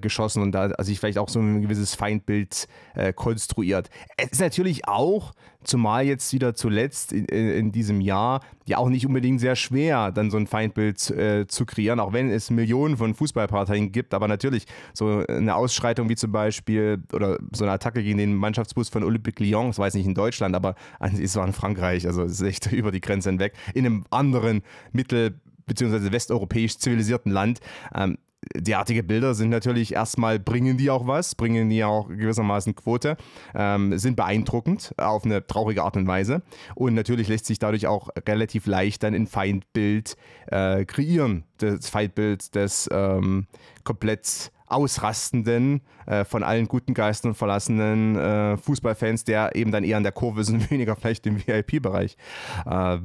[0.00, 2.55] geschossen und da sich vielleicht auch so ein gewisses Feindbild
[2.94, 3.90] äh, konstruiert.
[4.16, 5.32] Es ist natürlich auch,
[5.64, 10.30] zumal jetzt wieder zuletzt in, in, diesem Jahr, ja auch nicht unbedingt sehr schwer, dann
[10.30, 14.14] so ein Feindbild äh, zu kreieren, auch wenn es Millionen von Fußballparteien gibt.
[14.14, 18.88] Aber natürlich, so eine Ausschreitung wie zum Beispiel oder so eine Attacke gegen den Mannschaftsbus
[18.88, 22.40] von Olympique Lyon, das jetzt nicht in Deutschland, aber es war in Frankreich, also es
[22.40, 26.12] ist echt über die Grenze hinweg, in einem anderen Mittel- bzw.
[26.12, 27.60] westeuropäisch zivilisierten Land.
[27.94, 28.18] Ähm,
[28.54, 33.16] derartige Bilder sind natürlich erstmal, bringen die auch was, bringen die auch gewissermaßen Quote,
[33.54, 36.42] ähm, sind beeindruckend auf eine traurige Art und Weise.
[36.74, 41.44] Und natürlich lässt sich dadurch auch relativ leicht dann ein Feindbild äh, kreieren.
[41.58, 43.46] Das Feindbild des ähm,
[43.84, 50.02] komplett ausrastenden, äh, von allen guten Geistern verlassenen äh, Fußballfans, der eben dann eher an
[50.02, 52.16] der Kurve ist und weniger vielleicht im VIP-Bereich.
[52.66, 52.98] Äh,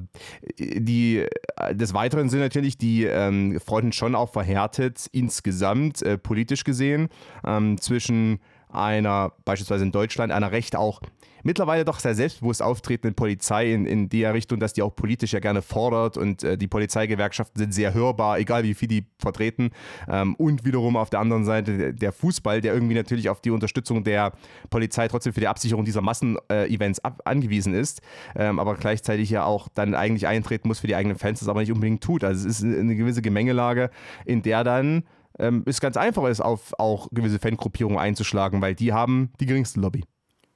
[0.58, 1.26] die,
[1.72, 7.10] des Weiteren sind natürlich die ähm, Fronten schon auch verhärtet, insgesamt äh, politisch gesehen,
[7.46, 8.40] ähm, zwischen
[8.74, 11.02] einer, beispielsweise in Deutschland, einer recht auch
[11.44, 15.40] mittlerweile doch sehr selbstbewusst auftretenden Polizei in, in der Richtung, dass die auch politisch ja
[15.40, 19.72] gerne fordert und äh, die Polizeigewerkschaften sind sehr hörbar, egal wie viel die vertreten.
[20.10, 24.04] Ähm, und wiederum auf der anderen Seite der Fußball, der irgendwie natürlich auf die Unterstützung
[24.04, 24.34] der
[24.70, 28.02] Polizei trotzdem für die Absicherung dieser Massenevents äh, angewiesen ist,
[28.36, 31.62] ähm, aber gleichzeitig ja auch dann eigentlich eintreten muss für die eigenen Fans, das aber
[31.62, 32.24] nicht unbedingt tut.
[32.24, 33.90] Also es ist eine gewisse Gemengelage,
[34.26, 35.04] in der dann
[35.42, 39.80] ähm, es ganz einfach ist, auf auch gewisse Fangruppierungen einzuschlagen, weil die haben die geringste
[39.80, 40.04] Lobby.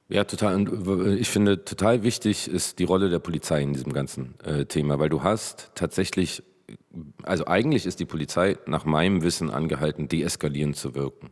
[0.07, 0.55] Ja, total.
[0.55, 4.99] Und ich finde, total wichtig ist die Rolle der Polizei in diesem ganzen äh, Thema,
[4.99, 6.43] weil du hast tatsächlich,
[7.23, 11.31] also eigentlich ist die Polizei nach meinem Wissen angehalten, deeskalierend zu wirken.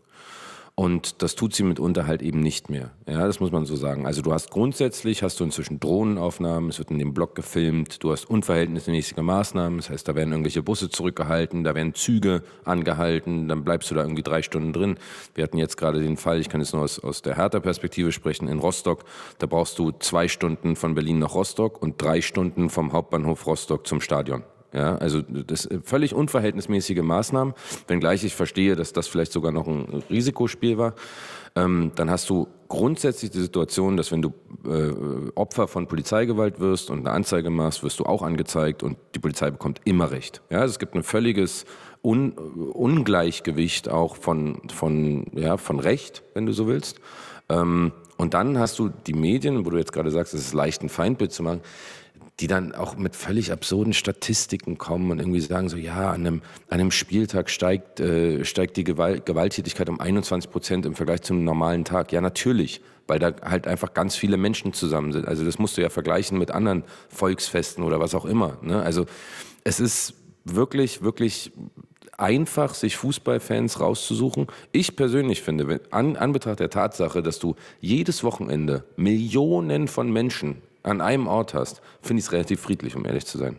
[0.76, 2.90] Und das tut sie mitunter halt eben nicht mehr.
[3.08, 4.08] Ja, das muss man so sagen.
[4.08, 8.12] Also du hast grundsätzlich, hast du inzwischen Drohnenaufnahmen, es wird in dem Block gefilmt, du
[8.12, 13.64] hast unverhältnismäßige Maßnahmen, das heißt, da werden irgendwelche Busse zurückgehalten, da werden Züge angehalten, dann
[13.64, 14.98] bleibst du da irgendwie drei Stunden drin.
[15.36, 18.48] Wir hatten jetzt gerade den Fall, ich kann jetzt nur aus, aus der Hertha-Perspektive sprechen,
[18.48, 19.04] in Rostock,
[19.38, 23.86] da brauchst du zwei Stunden von Berlin nach Rostock und drei Stunden vom Hauptbahnhof Rostock
[23.86, 24.44] zum Stadion.
[24.74, 27.54] Ja, also das völlig unverhältnismäßige Maßnahmen,
[27.88, 30.96] wenngleich ich verstehe, dass das vielleicht sogar noch ein Risikospiel war.
[31.56, 34.34] Ähm, dann hast du grundsätzlich die Situation, dass wenn du
[34.66, 39.20] äh, Opfer von Polizeigewalt wirst und eine Anzeige machst, wirst du auch angezeigt und die
[39.20, 40.42] Polizei bekommt immer Recht.
[40.50, 41.66] Ja, also es gibt ein völliges
[42.04, 47.00] Un Ungleichgewicht auch von, von, ja, von Recht, wenn du so willst.
[47.50, 50.82] Ähm, und dann hast du die Medien, wo du jetzt gerade sagst, es ist leicht,
[50.82, 51.62] ein Feindbild zu machen
[52.40, 56.42] die dann auch mit völlig absurden Statistiken kommen und irgendwie sagen so, ja, an einem,
[56.68, 61.44] an einem Spieltag steigt, äh, steigt die Gewalt, Gewalttätigkeit um 21 Prozent im Vergleich zum
[61.44, 62.12] normalen Tag.
[62.12, 65.28] Ja, natürlich, weil da halt einfach ganz viele Menschen zusammen sind.
[65.28, 68.58] Also das musst du ja vergleichen mit anderen Volksfesten oder was auch immer.
[68.62, 68.82] Ne?
[68.82, 69.06] Also
[69.64, 71.52] es ist wirklich, wirklich
[72.18, 74.48] einfach, sich Fußballfans rauszusuchen.
[74.72, 80.62] Ich persönlich finde, wenn, an Anbetracht der Tatsache, dass du jedes Wochenende Millionen von Menschen
[80.84, 83.58] an einem Ort hast, finde ich es relativ friedlich, um ehrlich zu sein.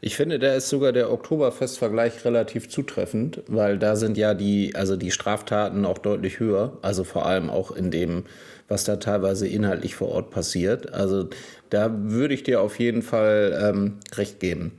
[0.00, 4.96] Ich finde, da ist sogar der Oktoberfestvergleich relativ zutreffend, weil da sind ja die, also
[4.96, 8.24] die Straftaten auch deutlich höher, also vor allem auch in dem,
[8.68, 10.92] was da teilweise inhaltlich vor Ort passiert.
[10.92, 11.30] Also
[11.70, 14.72] da würde ich dir auf jeden Fall ähm, recht geben.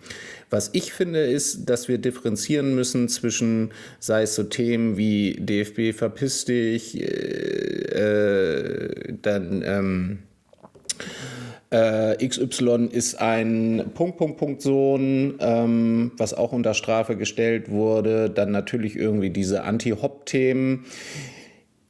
[0.52, 5.98] Was ich finde, ist, dass wir differenzieren müssen zwischen, sei es so Themen wie DFB
[5.98, 7.06] verpiss dich, äh,
[7.96, 10.20] äh, dann ähm,
[11.76, 18.30] äh, XY ist ein Punkt, Punkt, Punkt Sohn, ähm, was auch unter Strafe gestellt wurde.
[18.30, 20.86] Dann natürlich irgendwie diese Anti-Hop-Themen.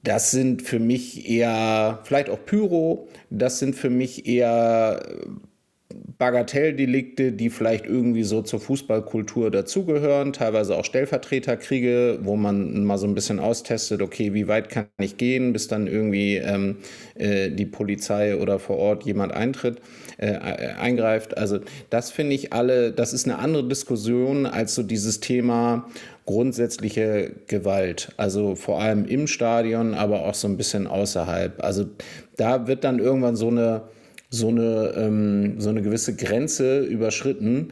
[0.04, 5.02] Das sind für mich eher, vielleicht auch Pyro, das sind für mich eher
[6.18, 13.08] Bagatelldelikte, die vielleicht irgendwie so zur Fußballkultur dazugehören, teilweise auch Stellvertreterkriege, wo man mal so
[13.08, 16.78] ein bisschen austestet, okay, wie weit kann ich gehen, bis dann irgendwie ähm,
[17.16, 19.82] äh, die Polizei oder vor Ort jemand eintritt,
[20.18, 21.38] äh, eingreift.
[21.38, 25.88] Also das finde ich alle, das ist eine andere Diskussion als so dieses Thema
[26.26, 31.64] grundsätzliche Gewalt, also vor allem im Stadion, aber auch so ein bisschen außerhalb.
[31.64, 31.86] Also
[32.38, 33.84] da wird dann irgendwann so eine
[34.30, 37.70] so eine, ähm, so eine gewisse Grenze überschritten,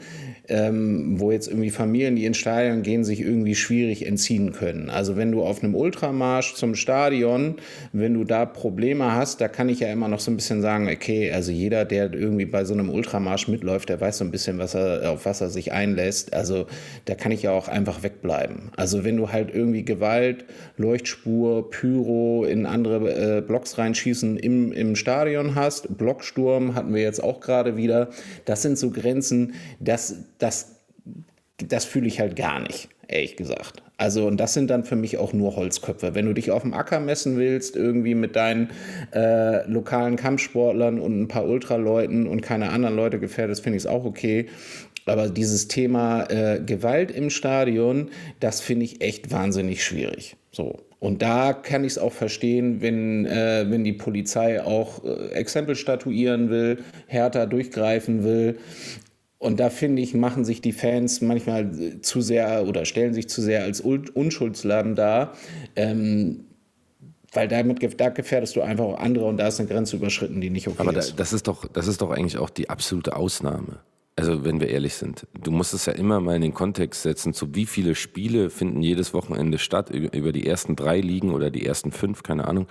[0.50, 4.89] ähm, wo jetzt irgendwie Familien, die ins Stadion gehen, sich irgendwie schwierig entziehen können.
[4.89, 7.56] Also wenn du auf einem Ultramarsch zum Stadion,
[7.94, 10.89] wenn du da Probleme hast, da kann ich ja immer noch so ein bisschen sagen,
[10.89, 14.58] okay, also jeder, der irgendwie bei so einem Ultramarsch mitläuft, der weiß so ein bisschen,
[14.58, 16.34] was er, auf was er sich einlässt.
[16.34, 16.66] Also
[17.06, 18.72] da kann ich ja auch einfach wegbleiben.
[18.76, 20.44] Also wenn du halt irgendwie Gewalt,
[20.76, 27.24] Leuchtspur, Pyro in andere äh, Blocks reinschießen im, im Stadion hast, Blocksturm hatten wir jetzt
[27.24, 28.10] auch gerade wieder,
[28.44, 30.76] das sind so Grenzen, das das,
[31.58, 33.82] das fühle ich halt gar nicht, ehrlich gesagt.
[33.98, 36.16] Also, und das sind dann für mich auch nur Holzköpfe.
[36.16, 38.70] Wenn du dich auf dem Acker messen willst, irgendwie mit deinen
[39.14, 43.88] äh, lokalen Kampfsportlern und ein paar Ultraleuten und keine anderen Leute gefährdest, finde ich es
[43.88, 44.48] auch okay.
[45.06, 50.36] Aber dieses Thema äh, Gewalt im Stadion, das finde ich echt wahnsinnig schwierig.
[50.52, 50.80] So.
[51.00, 55.76] Und da kann ich es auch verstehen, wenn, äh, wenn die Polizei auch äh, Exempel
[55.76, 56.78] statuieren will,
[57.08, 58.58] härter durchgreifen will.
[59.44, 63.41] Und da finde ich, machen sich die Fans manchmal zu sehr oder stellen sich zu
[63.41, 65.34] sehr als Unschuldslamm dar.
[65.76, 66.46] Ähm,
[67.34, 70.50] weil damit da gefährdest du einfach auch andere und da ist eine Grenze überschritten, die
[70.50, 71.10] nicht okay Aber ist.
[71.10, 73.80] Aber das ist doch, das ist doch eigentlich auch die absolute Ausnahme.
[74.16, 77.34] Also wenn wir ehrlich sind, du musst es ja immer mal in den Kontext setzen,
[77.34, 81.66] zu wie viele Spiele finden jedes Wochenende statt, über die ersten drei Ligen oder die
[81.66, 82.68] ersten fünf, keine Ahnung.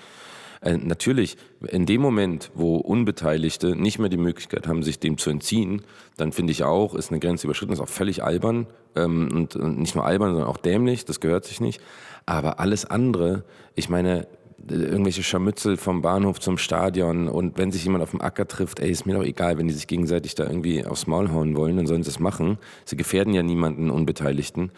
[0.62, 1.36] Äh, natürlich,
[1.68, 5.82] in dem Moment, wo Unbeteiligte nicht mehr die Möglichkeit haben, sich dem zu entziehen,
[6.16, 9.78] dann finde ich auch, ist eine Grenze überschritten, ist auch völlig albern ähm, und, und
[9.78, 11.80] nicht nur albern, sondern auch dämlich, das gehört sich nicht.
[12.26, 13.44] Aber alles andere,
[13.74, 14.28] ich meine,
[14.70, 18.90] irgendwelche Scharmützel vom Bahnhof zum Stadion und wenn sich jemand auf dem Acker trifft, ey,
[18.90, 21.88] ist mir doch egal, wenn die sich gegenseitig da irgendwie aufs Maul hauen wollen, dann
[21.88, 22.58] sollen sie es machen.
[22.84, 24.70] Sie gefährden ja niemanden Unbeteiligten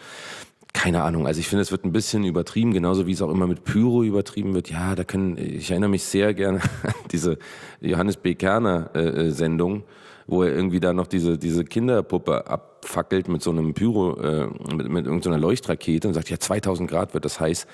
[0.75, 3.47] keine Ahnung, also ich finde, es wird ein bisschen übertrieben, genauso wie es auch immer
[3.47, 4.69] mit Pyro übertrieben wird.
[4.69, 7.39] Ja, da können, ich erinnere mich sehr gerne an diese
[7.79, 8.35] Johannes B.
[8.35, 9.83] Kerner äh, äh, Sendung,
[10.27, 14.89] wo er irgendwie da noch diese, diese Kinderpuppe abfackelt mit so einem Pyro, äh, mit,
[14.89, 17.67] mit irgendeiner Leuchtrakete und sagt, ja, 2000 Grad wird das heiß.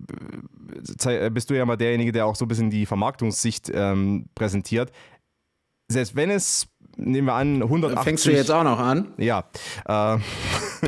[1.30, 4.92] bist du ja mal derjenige, der auch so ein bisschen die Vermarktungssicht ähm, präsentiert.
[5.90, 6.68] Selbst wenn es
[6.98, 8.04] nehmen wir an, 180.
[8.04, 9.08] Fängst du jetzt auch noch an?
[9.16, 9.44] Ja.
[9.86, 10.18] Äh.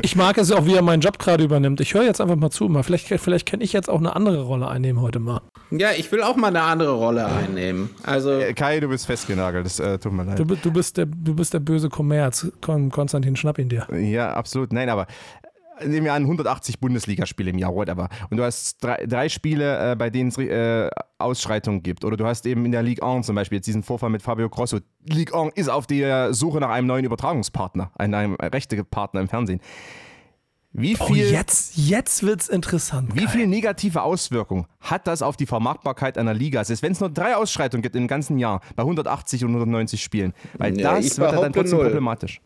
[0.03, 1.81] Ich mag es auch, wie er meinen Job gerade übernimmt.
[1.81, 2.69] Ich höre jetzt einfach mal zu.
[2.69, 2.81] Mal.
[2.81, 5.41] Vielleicht, vielleicht kann ich jetzt auch eine andere Rolle einnehmen heute mal.
[5.69, 7.89] Ja, ich will auch mal eine andere Rolle einnehmen.
[8.03, 9.65] Also äh, Kai, du bist festgenagelt.
[9.65, 10.39] Das äh, tut mir leid.
[10.39, 12.47] Du, du, bist der, du bist der böse Kommerz.
[12.61, 13.85] Komm, Konstantin, schnapp ihn dir.
[13.93, 14.71] Ja, absolut.
[14.71, 15.07] Nein, aber
[15.85, 18.09] nehmen wir an, 180 Bundesligaspiele im Jahr, whatever.
[18.29, 22.05] Und du hast drei, drei Spiele, äh, bei denen es äh, Ausschreitungen gibt.
[22.05, 24.49] Oder du hast eben in der Ligue 1 zum Beispiel jetzt diesen Vorfall mit Fabio
[24.49, 24.79] Grosso.
[25.05, 29.61] Ligue 1 ist auf der Suche nach einem neuen Übertragungspartner, einem rechten Partner im Fernsehen.
[30.73, 33.09] Wie Oh, viel, jetzt, jetzt wird's interessant.
[33.13, 36.63] wie viel negative Auswirkungen hat das auf die Vermarktbarkeit einer Liga?
[36.63, 40.33] Selbst wenn es nur drei Ausschreitungen gibt im ganzen Jahr, bei 180 und 190 Spielen.
[40.57, 41.87] Weil Ja, das wird dann trotzdem null.
[41.87, 42.39] problematisch.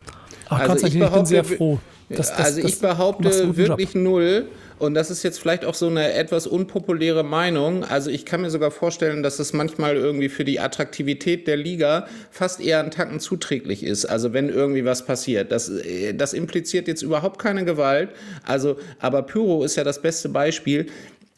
[0.48, 1.78] Ach, Also Konstantin, ich ich, bin sehr behaupte- froh.
[2.08, 4.02] Das, das, also das ich behaupte wirklich Job.
[4.02, 4.48] null.
[4.78, 7.82] Und das ist jetzt vielleicht auch so eine etwas unpopuläre Meinung.
[7.82, 12.06] Also ich kann mir sogar vorstellen, dass es manchmal irgendwie für die Attraktivität der Liga
[12.30, 14.04] fast eher einen Tacken zuträglich ist.
[14.04, 15.50] Also wenn irgendwie was passiert.
[15.50, 18.10] Das, äh, das impliziert jetzt überhaupt keine Gewalt.
[18.44, 20.86] Also, aber Pyro ist ja das beste Beispiel.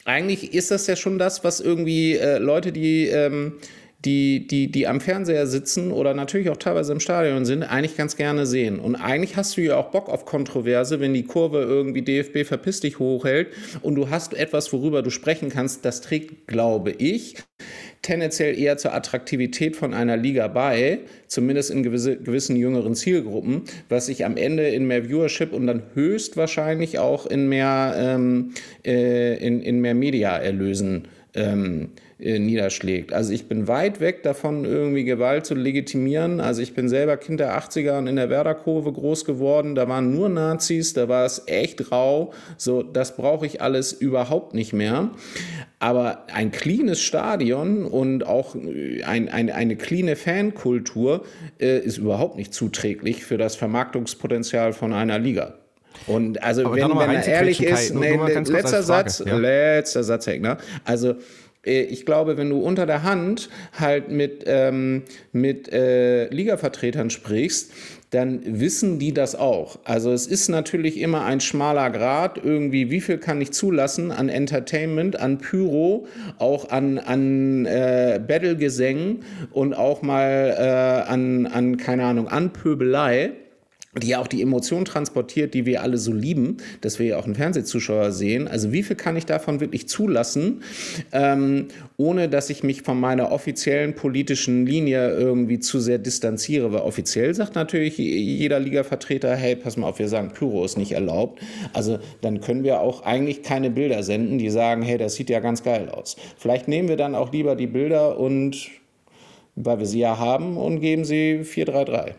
[0.04, 3.54] Eigentlich ist das ja schon das, was irgendwie äh, Leute, die ähm,
[4.04, 8.16] die, die, die am Fernseher sitzen oder natürlich auch teilweise im Stadion sind, eigentlich ganz
[8.16, 8.78] gerne sehen.
[8.78, 12.78] Und eigentlich hast du ja auch Bock auf Kontroverse, wenn die Kurve irgendwie DFB verpiss
[12.80, 13.48] dich hochhält
[13.82, 15.84] und du hast etwas, worüber du sprechen kannst.
[15.84, 17.36] Das trägt, glaube ich,
[18.02, 24.06] tendenziell eher zur Attraktivität von einer Liga bei, zumindest in gewisse, gewissen jüngeren Zielgruppen, was
[24.06, 28.52] sich am Ende in mehr Viewership und dann höchstwahrscheinlich auch in mehr, ähm,
[28.86, 31.90] äh, in, in mehr Mediaerlösen ähm,
[32.20, 33.12] äh, niederschlägt.
[33.12, 36.40] Also ich bin weit weg davon, irgendwie Gewalt zu legitimieren.
[36.40, 39.76] Also ich bin selber Kind der 80er und in der Werderkurve groß geworden.
[39.76, 42.32] Da waren nur Nazis, da war es echt rau.
[42.56, 45.10] So, das brauche ich alles überhaupt nicht mehr.
[45.78, 51.24] Aber ein cleanes Stadion und auch ein, ein, eine cleane Fankultur
[51.60, 55.54] äh, ist überhaupt nicht zuträglich für das Vermarktungspotenzial von einer Liga.
[56.06, 59.36] Und also, Aber wenn, wenn er ehrlich ist, nee, mal ganz kurz letzter Satz, ja.
[59.36, 60.58] letzter Satz, Heckner.
[60.84, 61.16] Also, äh,
[61.68, 63.48] ich glaube, wenn du unter der Hand
[63.78, 65.02] halt mit, ähm,
[65.32, 67.72] mit äh, Ligavertretern sprichst,
[68.10, 69.78] dann wissen die das auch.
[69.84, 74.30] Also es ist natürlich immer ein schmaler Grad, irgendwie, wie viel kann ich zulassen an
[74.30, 76.06] Entertainment, an Pyro,
[76.38, 83.32] auch an, an äh, Battlegesängen und auch mal äh, an, an, keine Ahnung, an Pöbelei
[83.98, 87.24] die ja auch die Emotion transportiert, die wir alle so lieben, dass wir ja auch
[87.24, 88.48] einen Fernsehzuschauer sehen.
[88.48, 90.62] Also wie viel kann ich davon wirklich zulassen,
[91.12, 96.72] ähm, ohne dass ich mich von meiner offiziellen politischen Linie irgendwie zu sehr distanziere?
[96.72, 100.92] Weil offiziell sagt natürlich jeder Ligavertreter, hey, pass mal auf, wir sagen, Pyro ist nicht
[100.92, 101.40] erlaubt.
[101.72, 105.40] Also dann können wir auch eigentlich keine Bilder senden, die sagen, hey, das sieht ja
[105.40, 106.16] ganz geil aus.
[106.36, 108.68] Vielleicht nehmen wir dann auch lieber die Bilder und,
[109.56, 112.14] weil wir sie ja haben, und geben sie 433.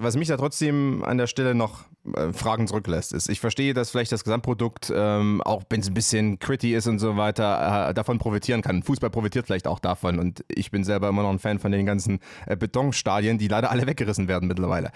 [0.00, 1.84] Was mich da trotzdem an der Stelle noch
[2.14, 5.94] äh, Fragen zurücklässt, ist, ich verstehe, dass vielleicht das Gesamtprodukt, ähm, auch wenn es ein
[5.94, 8.82] bisschen gritty ist und so weiter, äh, davon profitieren kann.
[8.82, 11.86] Fußball profitiert vielleicht auch davon und ich bin selber immer noch ein Fan von den
[11.86, 14.92] ganzen äh, Betonstadien, die leider alle weggerissen werden mittlerweile.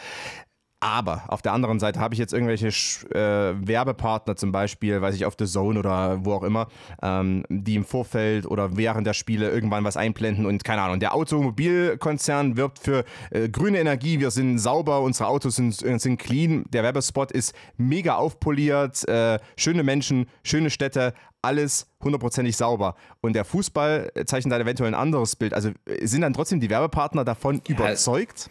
[0.82, 5.24] Aber auf der anderen Seite habe ich jetzt irgendwelche äh, Werbepartner zum Beispiel, weiß ich,
[5.24, 6.66] auf The Zone oder wo auch immer,
[7.00, 10.98] ähm, die im Vorfeld oder während der Spiele irgendwann was einblenden und keine Ahnung.
[10.98, 16.18] Der Automobilkonzern wirbt für äh, grüne Energie, wir sind sauber, unsere Autos sind, äh, sind
[16.18, 16.64] clean.
[16.72, 22.96] Der Werbespot ist mega aufpoliert, äh, schöne Menschen, schöne Städte, alles hundertprozentig sauber.
[23.20, 25.54] Und der Fußball zeichnet dann eventuell ein anderes Bild.
[25.54, 28.50] Also äh, sind dann trotzdem die Werbepartner davon überzeugt?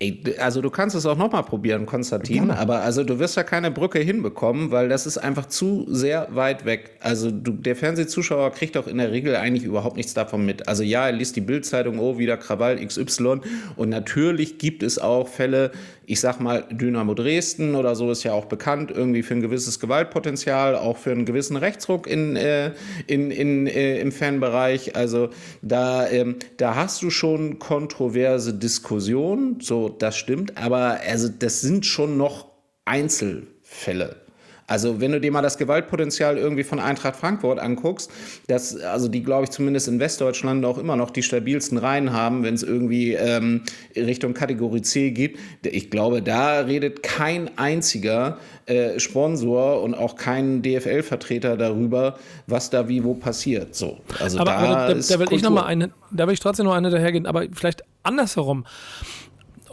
[0.00, 3.72] Ey, also du kannst es auch nochmal probieren, Konstantin, aber also du wirst ja keine
[3.72, 6.92] Brücke hinbekommen, weil das ist einfach zu sehr weit weg.
[7.00, 10.68] Also du, der Fernsehzuschauer kriegt doch in der Regel eigentlich überhaupt nichts davon mit.
[10.68, 13.40] Also ja, er liest die Bildzeitung, oh, wieder Krawall XY
[13.74, 15.72] und natürlich gibt es auch Fälle,
[16.08, 19.78] ich sag mal, Dynamo Dresden oder so ist ja auch bekannt, irgendwie für ein gewisses
[19.78, 22.72] Gewaltpotenzial, auch für einen gewissen Rechtsruck in, äh,
[23.06, 24.96] in, in, äh, im Fanbereich.
[24.96, 25.28] Also
[25.60, 31.84] da, ähm, da hast du schon kontroverse Diskussionen, so das stimmt, aber also das sind
[31.84, 32.46] schon noch
[32.86, 34.27] Einzelfälle.
[34.68, 38.10] Also wenn du dir mal das Gewaltpotenzial irgendwie von Eintracht Frankfurt anguckst,
[38.48, 42.44] dass also die glaube ich zumindest in Westdeutschland auch immer noch die stabilsten Reihen haben,
[42.44, 43.62] wenn es irgendwie ähm,
[43.96, 45.38] Richtung Kategorie C geht.
[45.64, 52.88] Ich glaube, da redet kein einziger äh, Sponsor und auch kein DFL-Vertreter darüber, was da
[52.88, 53.74] wie wo passiert.
[53.74, 56.34] So, also aber, da, aber da, ist da will ich noch mal eine, da will
[56.34, 58.66] ich trotzdem noch eine dahergehen, aber vielleicht andersherum.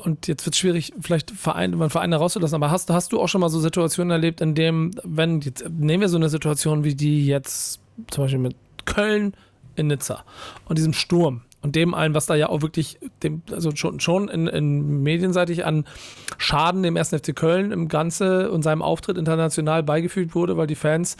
[0.05, 3.27] Und jetzt wird es schwierig, vielleicht Vereine, man Vereine rauszulassen, aber hast, hast du auch
[3.27, 6.93] schon mal so Situationen erlebt, in dem, wenn, jetzt nehmen wir so eine Situation wie
[6.93, 7.79] die jetzt
[8.11, 9.33] zum Beispiel mit Köln
[9.75, 10.23] in Nizza
[10.65, 14.29] und diesem Sturm und dem allen, was da ja auch wirklich, dem, also schon, schon
[14.29, 15.85] in, in medienseitig an
[16.37, 17.09] Schaden dem 1.
[17.09, 21.17] FC Köln im Ganze und seinem Auftritt international beigefügt wurde, weil die Fans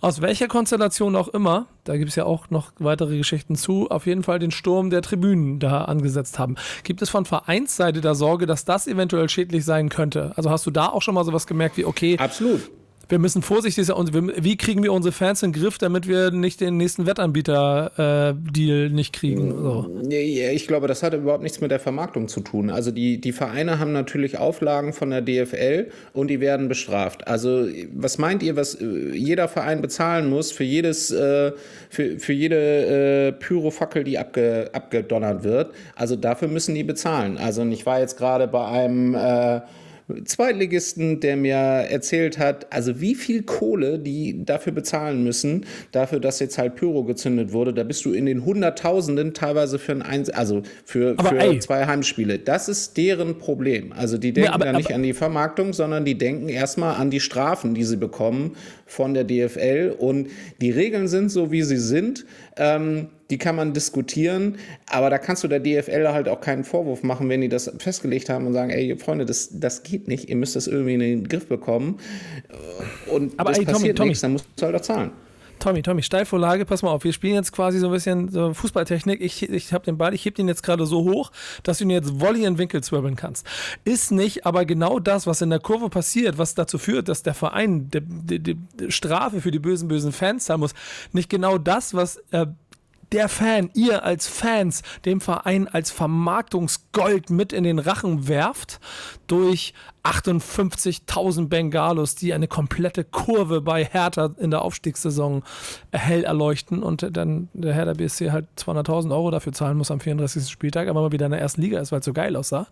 [0.00, 4.06] aus welcher Konstellation auch immer da gibt es ja auch noch weitere Geschichten zu, auf
[4.06, 6.56] jeden Fall den Sturm der Tribünen da angesetzt haben.
[6.82, 10.32] Gibt es von Vereinsseite da Sorge, dass das eventuell schädlich sein könnte?
[10.36, 12.70] Also hast du da auch schon mal sowas gemerkt wie, okay, absolut
[13.14, 14.32] wir müssen vorsichtig sein.
[14.38, 18.88] Wie kriegen wir unsere Fans in den Griff, damit wir nicht den nächsten Wettanbieter-Deal äh,
[18.88, 19.50] nicht kriegen?
[19.52, 20.00] So.
[20.10, 22.70] Ich glaube, das hat überhaupt nichts mit der Vermarktung zu tun.
[22.70, 27.28] Also die, die Vereine haben natürlich Auflagen von der DFL und die werden bestraft.
[27.28, 31.52] Also was meint ihr, was äh, jeder Verein bezahlen muss für jedes, äh,
[31.90, 35.70] für, für jede äh, Pyrofackel, die abge, abgedonnert wird?
[35.94, 37.38] Also dafür müssen die bezahlen.
[37.38, 39.60] Also ich war jetzt gerade bei einem äh,
[40.24, 46.40] Zweitligisten, der mir erzählt hat, also wie viel Kohle die dafür bezahlen müssen, dafür, dass
[46.40, 47.72] jetzt halt Pyro gezündet wurde.
[47.72, 52.38] Da bist du in den Hunderttausenden teilweise für ein Einz also für, für zwei Heimspiele.
[52.38, 53.92] Das ist deren Problem.
[53.92, 56.96] Also die denken ja, aber, da nicht aber, an die Vermarktung, sondern die denken erstmal
[56.96, 58.56] an die Strafen, die sie bekommen
[58.86, 59.94] von der DFL.
[59.98, 60.28] Und
[60.60, 62.24] die Regeln sind so, wie sie sind.
[62.56, 67.02] Ähm, die kann man diskutieren, aber da kannst du der DFL halt auch keinen Vorwurf
[67.02, 70.36] machen, wenn die das festgelegt haben und sagen, ey Freunde, das, das geht nicht, ihr
[70.36, 71.98] müsst das irgendwie in den Griff bekommen
[73.10, 75.10] und aber das ey, passiert Tommy, nichts, dann musst du halt auch zahlen.
[75.64, 79.22] Tommy, Tommy, Steilvorlage, pass mal auf, wir spielen jetzt quasi so ein bisschen so Fußballtechnik.
[79.22, 81.90] Ich, ich habe den Ball, ich heb den jetzt gerade so hoch, dass du ihn
[81.90, 83.46] jetzt Volley in Winkel zwirbeln kannst.
[83.82, 87.32] Ist nicht aber genau das, was in der Kurve passiert, was dazu führt, dass der
[87.32, 90.74] Verein die, die, die Strafe für die bösen, bösen Fans zahlen muss,
[91.12, 92.44] nicht genau das, was äh,
[93.14, 98.80] der Fan, ihr als Fans, dem Verein als Vermarktungsgold mit in den Rachen werft
[99.28, 105.44] durch 58.000 Bengalos, die eine komplette Kurve bei Hertha in der Aufstiegssaison
[105.92, 110.48] hell erleuchten und dann der Hertha BSC halt 200.000 Euro dafür zahlen muss am 34.
[110.48, 112.66] Spieltag, aber mal wieder in der ersten Liga ist, weil es so geil aussah.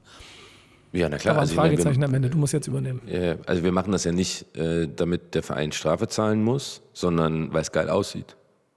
[0.90, 1.34] Ja, na klar.
[1.34, 3.00] Da war ein also, Fragezeichen wir, am Ende, du musst jetzt übernehmen.
[3.46, 7.62] Also wir machen das ja nicht, äh, damit der Verein Strafe zahlen muss, sondern weil
[7.62, 8.36] es geil aussieht.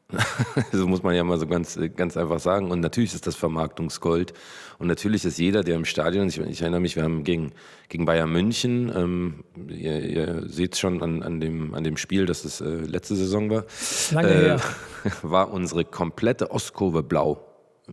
[0.71, 2.69] so muss man ja mal so ganz, ganz einfach sagen.
[2.71, 4.33] Und natürlich ist das Vermarktungsgold.
[4.77, 7.53] Und natürlich ist jeder, der im Stadion, ich, ich erinnere mich, wir haben gegen,
[7.89, 12.25] gegen Bayern München, ähm, ihr, ihr seht es schon an, an, dem, an dem Spiel,
[12.25, 13.65] dass es äh, letzte Saison war,
[14.11, 14.61] Lange äh, her.
[15.21, 17.41] war unsere komplette Ostkurve blau.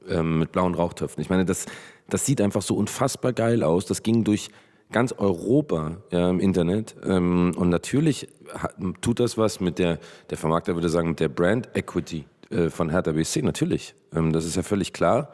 [0.09, 1.21] Ähm, mit blauen Rauchtöpfen.
[1.21, 1.67] Ich meine, das,
[2.09, 3.85] das sieht einfach so unfassbar geil aus.
[3.85, 4.49] Das ging durch
[4.93, 6.95] ganz Europa ja, im Internet.
[7.05, 9.99] Ähm, und natürlich hat, tut das was mit der,
[10.31, 13.43] der Vermarkter würde sagen, mit der Brand Equity äh, von Hertha BSC.
[13.43, 13.95] Natürlich.
[14.15, 15.33] Ähm, das ist ja völlig klar.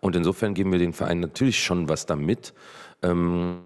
[0.00, 2.54] Und insofern geben wir den Verein natürlich schon was damit.
[3.02, 3.62] Ähm,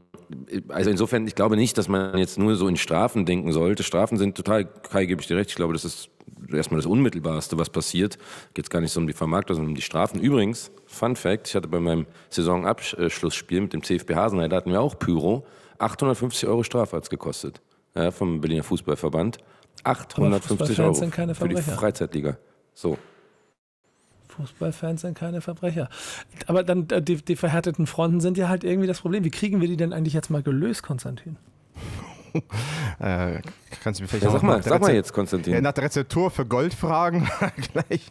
[0.68, 3.82] also insofern, ich glaube nicht, dass man jetzt nur so in Strafen denken sollte.
[3.82, 6.10] Strafen sind total, Kai, gebe ich dir recht, ich glaube, das ist
[6.52, 8.18] erstmal das Unmittelbarste, was passiert.
[8.54, 10.20] Geht es gar nicht so um die Vermarktung, sondern um die Strafen.
[10.20, 14.80] Übrigens, Fun Fact, ich hatte bei meinem Saisonabschlussspiel mit dem CFB Hasenheim, da hatten wir
[14.80, 15.46] auch Pyro,
[15.78, 17.60] 850 Euro Strafe hat es gekostet.
[17.94, 19.38] Ja, vom Berliner Fußballverband.
[19.84, 22.36] 850 Euro für die Freizeitliga.
[22.74, 22.98] So.
[24.28, 25.88] Fußballfans sind keine Verbrecher.
[26.46, 29.24] Aber dann äh, die, die verhärteten Fronten sind ja halt irgendwie das Problem.
[29.24, 31.36] Wie kriegen wir die denn eigentlich jetzt mal gelöst, Konstantin?
[32.98, 33.40] äh,
[33.82, 35.62] kannst du mir vielleicht ja, sag mal, sag mal jetzt, Konstantin.
[35.62, 37.28] Nach der Rezeptur für Gold fragen.
[37.72, 38.10] Gleich.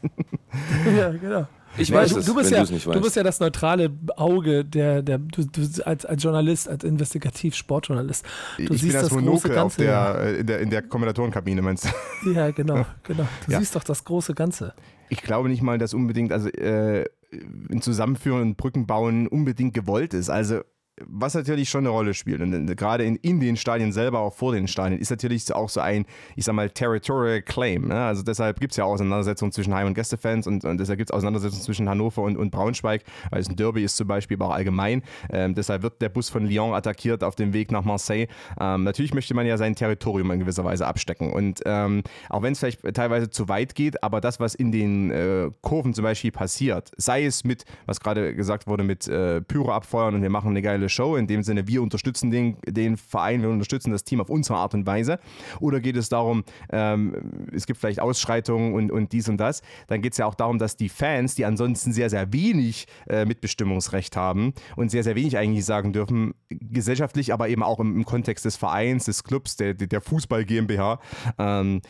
[0.98, 1.48] ja, genau.
[1.78, 2.98] Ich weiß du, es, du bist wenn ja, nicht weißt.
[2.98, 8.26] Du bist ja das neutrale Auge der, der du, du als, als Journalist, als Investigativ-Sportjournalist.
[8.58, 10.82] Du ich siehst bin das, das Monokel große auf der, äh, in der, in der
[10.82, 12.32] Kommentatorenkabine, meinst du?
[12.32, 13.28] Ja, genau, genau.
[13.46, 13.60] Du ja.
[13.60, 14.74] siehst doch das große Ganze.
[15.10, 20.14] Ich glaube nicht mal, dass unbedingt, also äh, ein Zusammenführen und Brücken bauen unbedingt gewollt
[20.14, 20.30] ist.
[20.30, 20.62] Also
[21.08, 24.54] was natürlich schon eine Rolle spielt, und gerade in, in den Stadien selber, auch vor
[24.54, 27.88] den Stadien, ist natürlich auch so ein, ich sag mal, Territorial Claim.
[27.88, 27.96] Ne?
[27.96, 31.14] Also deshalb gibt es ja Auseinandersetzungen zwischen Heim- und Gästefans und, und deshalb gibt es
[31.14, 34.54] Auseinandersetzungen zwischen Hannover und, und Braunschweig, weil es ein Derby ist zum Beispiel, aber auch
[34.56, 35.04] allgemein.
[35.32, 38.28] Ähm, deshalb wird der Bus von Lyon attackiert auf dem Weg nach Marseille.
[38.60, 41.32] Ähm, natürlich möchte man ja sein Territorium in gewisser Weise abstecken.
[41.32, 45.12] Und ähm, auch wenn es vielleicht teilweise zu weit geht, aber das, was in den
[45.12, 49.72] äh, Kurven zum Beispiel passiert, sei es mit, was gerade gesagt wurde, mit äh, Pyro
[49.72, 51.16] abfeuern und wir machen eine geile Show.
[51.16, 54.74] In dem Sinne, wir unterstützen den, den Verein, wir unterstützen das Team auf unsere Art
[54.74, 55.20] und Weise.
[55.60, 59.62] Oder geht es darum, ähm, es gibt vielleicht Ausschreitungen und, und dies und das.
[59.88, 63.26] Dann geht es ja auch darum, dass die Fans, die ansonsten sehr, sehr wenig äh,
[63.26, 68.06] Mitbestimmungsrecht haben und sehr, sehr wenig eigentlich sagen dürfen, gesellschaftlich, aber eben auch im, im
[68.06, 71.00] Kontext des Vereins, des Clubs, der, der Fußball GmbH,
[71.38, 71.82] ähm,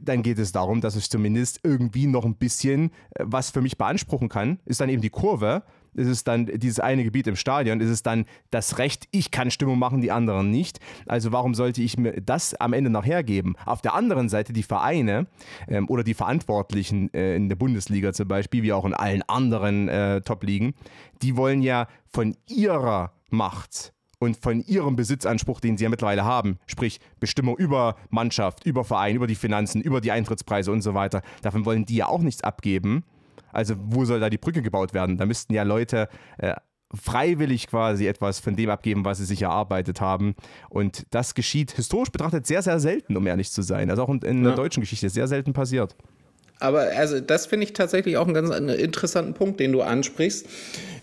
[0.00, 3.78] dann geht es darum, dass ich zumindest irgendwie noch ein bisschen äh, was für mich
[3.78, 5.62] beanspruchen kann, ist dann eben die Kurve,
[5.94, 9.50] ist es dann dieses eine Gebiet im Stadion, ist es dann das Recht, ich kann
[9.50, 10.80] Stimmung machen, die anderen nicht.
[11.06, 13.56] Also warum sollte ich mir das am Ende noch hergeben?
[13.64, 15.26] Auf der anderen Seite die Vereine
[15.68, 19.88] ähm, oder die Verantwortlichen äh, in der Bundesliga zum Beispiel, wie auch in allen anderen
[19.88, 20.74] äh, Top-Ligen,
[21.22, 26.58] die wollen ja von ihrer Macht und von ihrem Besitzanspruch, den sie ja mittlerweile haben,
[26.66, 31.22] sprich Bestimmung über Mannschaft, über Verein, über die Finanzen, über die Eintrittspreise und so weiter,
[31.42, 33.04] davon wollen die ja auch nichts abgeben.
[33.54, 35.16] Also wo soll da die Brücke gebaut werden?
[35.16, 36.54] Da müssten ja Leute äh,
[36.94, 40.34] freiwillig quasi etwas von dem abgeben, was sie sich erarbeitet haben.
[40.68, 43.90] Und das geschieht historisch betrachtet sehr, sehr selten, um ehrlich zu sein.
[43.90, 44.48] Also auch in, in ja.
[44.48, 45.96] der deutschen Geschichte sehr selten passiert.
[46.60, 50.46] Aber also das finde ich tatsächlich auch einen ganz interessanten Punkt, den du ansprichst.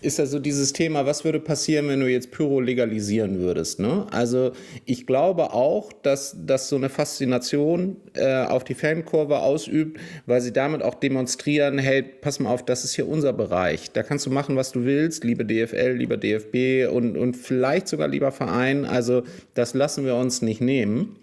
[0.00, 3.78] Ist also dieses Thema, was würde passieren, wenn du jetzt Pyro legalisieren würdest?
[3.78, 4.06] Ne?
[4.10, 4.52] Also
[4.86, 10.52] ich glaube auch, dass das so eine Faszination äh, auf die Fankurve ausübt, weil sie
[10.52, 13.92] damit auch demonstrieren, hey, pass mal auf, das ist hier unser Bereich.
[13.92, 18.08] Da kannst du machen, was du willst, liebe DFL, lieber DFB und, und vielleicht sogar
[18.08, 18.84] lieber Verein.
[18.84, 19.22] Also
[19.54, 21.16] das lassen wir uns nicht nehmen.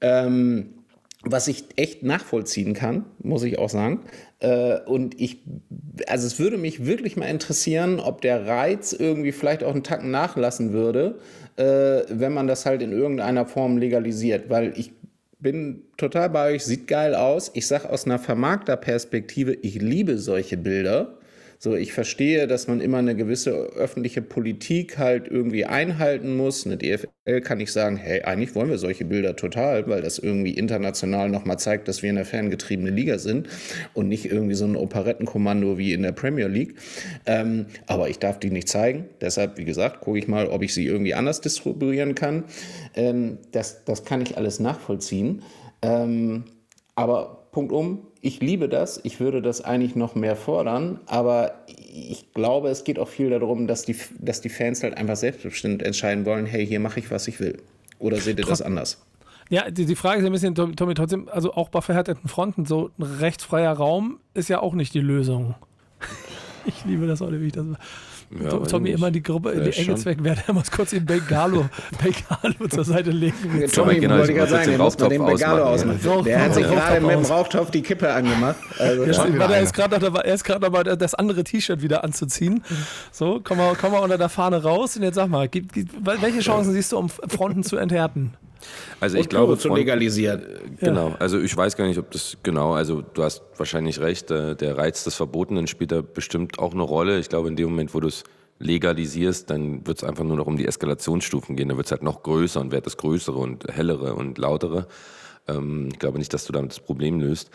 [0.00, 0.73] Ähm,
[1.24, 4.00] was ich echt nachvollziehen kann, muss ich auch sagen.
[4.40, 5.38] Äh, und ich,
[6.06, 10.10] also es würde mich wirklich mal interessieren, ob der Reiz irgendwie vielleicht auch einen Tacken
[10.10, 11.18] nachlassen würde,
[11.56, 14.50] äh, wenn man das halt in irgendeiner Form legalisiert.
[14.50, 14.92] Weil ich
[15.40, 17.50] bin total bei euch, sieht geil aus.
[17.54, 21.18] Ich sage aus einer Vermarkterperspektive, ich liebe solche Bilder.
[21.58, 26.66] So, ich verstehe, dass man immer eine gewisse öffentliche Politik halt irgendwie einhalten muss.
[26.66, 30.52] Eine DFL kann ich sagen, hey, eigentlich wollen wir solche Bilder total, weil das irgendwie
[30.52, 33.48] international nochmal zeigt, dass wir eine fangetriebene Liga sind
[33.94, 36.74] und nicht irgendwie so ein Operettenkommando wie in der Premier League.
[37.26, 39.08] Ähm, aber ich darf die nicht zeigen.
[39.20, 42.44] Deshalb, wie gesagt, gucke ich mal, ob ich sie irgendwie anders distribuieren kann.
[42.94, 45.42] Ähm, das, das kann ich alles nachvollziehen.
[45.82, 46.44] Ähm,
[46.94, 52.32] aber Punkt um, ich liebe das, ich würde das eigentlich noch mehr fordern, aber ich
[52.34, 56.26] glaube, es geht auch viel darum, dass die, dass die Fans halt einfach selbstbestimmt entscheiden
[56.26, 57.62] wollen, hey, hier mache ich, was ich will.
[58.00, 59.00] Oder seht ihr das anders?
[59.50, 62.90] Ja, die, die Frage ist ein bisschen, Tommy, trotzdem, also auch bei verhärteten Fronten, so
[62.98, 65.54] ein rechtsfreier Raum ist ja auch nicht die Lösung.
[66.66, 67.66] ich liebe das, Olli, wie ich das
[68.42, 69.94] ja, Tommy immer die Gruppe in die Enge
[70.46, 71.66] er muss kurz den Bengalo,
[72.02, 73.34] Bengalo zur Seite legen.
[73.72, 76.00] Tommy, genau, wollte gerade sagen, den muss man den Bengalo ausmachen.
[76.04, 76.22] Ja.
[76.22, 78.56] Der hat sich gerade mit dem Rauchtopf die Kippe angemacht.
[78.78, 79.72] Also, ja, er ist
[80.44, 82.62] gerade dabei, das andere T-Shirt wieder anzuziehen.
[83.12, 85.48] So, komm mal, komm mal unter der Fahne raus und jetzt sag mal,
[86.02, 88.34] welche Chancen siehst du, um Fronten zu enthärten?
[89.00, 90.42] Also ich glaube, zu legalisieren.
[90.80, 91.16] Genau, ja.
[91.18, 94.76] also ich weiß gar nicht, ob das genau, also du hast wahrscheinlich recht, äh, der
[94.78, 97.18] Reiz des Verbotenen spielt da bestimmt auch eine Rolle.
[97.18, 98.24] Ich glaube, in dem Moment, wo du es
[98.58, 101.68] legalisierst, dann wird es einfach nur noch um die Eskalationsstufen gehen.
[101.68, 104.86] Da wird es halt noch größer und wird das Größere und Hellere und Lautere.
[105.48, 107.50] Ähm, ich glaube nicht, dass du damit das Problem löst.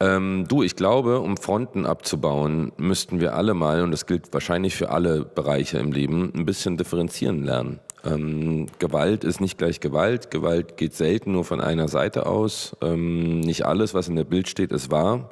[0.00, 4.76] Ähm, du, ich glaube, um Fronten abzubauen, müssten wir alle mal, und das gilt wahrscheinlich
[4.76, 7.80] für alle Bereiche im Leben, ein bisschen differenzieren lernen.
[8.04, 10.30] Ähm, Gewalt ist nicht gleich Gewalt.
[10.30, 12.76] Gewalt geht selten nur von einer Seite aus.
[12.80, 15.30] Ähm, nicht alles, was in der Bild steht, ist wahr.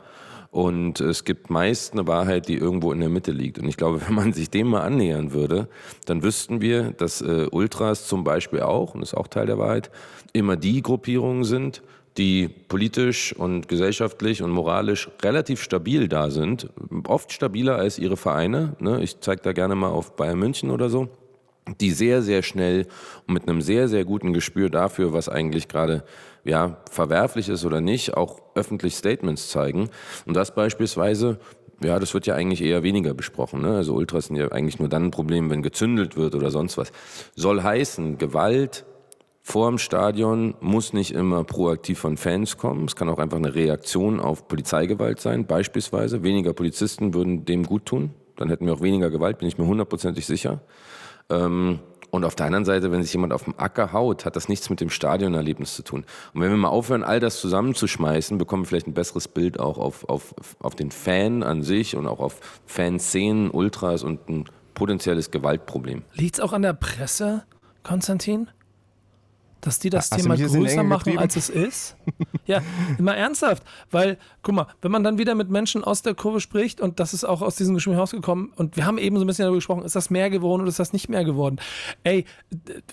[0.51, 3.59] Und es gibt meist eine Wahrheit, die irgendwo in der Mitte liegt.
[3.59, 5.69] Und ich glaube, wenn man sich dem mal annähern würde,
[6.07, 9.59] dann wüssten wir, dass äh, Ultras zum Beispiel auch, und das ist auch Teil der
[9.59, 9.91] Wahrheit,
[10.33, 11.83] immer die Gruppierungen sind,
[12.19, 16.71] die politisch und gesellschaftlich und moralisch relativ stabil da sind.
[17.07, 18.75] Oft stabiler als ihre Vereine.
[18.79, 19.03] Ne?
[19.03, 21.11] Ich zeige da gerne mal auf Bayern München oder so
[21.81, 22.87] die sehr, sehr schnell
[23.27, 26.05] und mit einem sehr, sehr guten Gespür dafür, was eigentlich gerade
[26.45, 29.91] ja, verwerflich ist oder nicht, auch öffentlich Statements zeigen.
[30.27, 31.39] Und das beispielsweise,
[31.83, 33.63] ja, das wird ja eigentlich eher weniger besprochen.
[33.63, 33.75] Ne?
[33.75, 36.93] Also Ultras sind ja eigentlich nur dann ein Problem, wenn gezündelt wird oder sonst was.
[37.35, 38.87] Soll heißen, Gewalt
[39.43, 42.85] vor dem Stadion muss nicht immer proaktiv von Fans kommen.
[42.85, 46.23] Es kann auch einfach eine Reaktion auf Polizeigewalt sein, beispielsweise.
[46.23, 48.11] Weniger Polizisten würden dem gut tun.
[48.37, 50.61] Dann hätten wir auch weniger Gewalt, bin ich mir hundertprozentig sicher.
[51.31, 54.49] Ähm, und auf der anderen Seite, wenn sich jemand auf dem Acker haut, hat das
[54.49, 56.05] nichts mit dem Stadionerlebnis zu tun.
[56.33, 59.77] Und wenn wir mal aufhören, all das zusammenzuschmeißen, bekommen wir vielleicht ein besseres Bild auch
[59.77, 65.31] auf, auf, auf den Fan an sich und auch auf Fanszenen, Ultras und ein potenzielles
[65.31, 66.05] Gewaltproblem.
[66.15, 67.45] Liegt es auch an der Presse,
[67.83, 68.49] Konstantin?
[69.67, 71.97] Dass die das Hast Thema größer machen, als es ist?
[72.47, 72.63] ja,
[72.99, 73.65] immer ernsthaft.
[73.91, 77.13] Weil, guck mal, wenn man dann wieder mit Menschen aus der Kurve spricht, und das
[77.13, 79.85] ist auch aus diesem Gespräch rausgekommen, und wir haben eben so ein bisschen darüber gesprochen,
[79.85, 81.57] ist das mehr geworden oder ist das nicht mehr geworden?
[82.05, 82.25] Ey,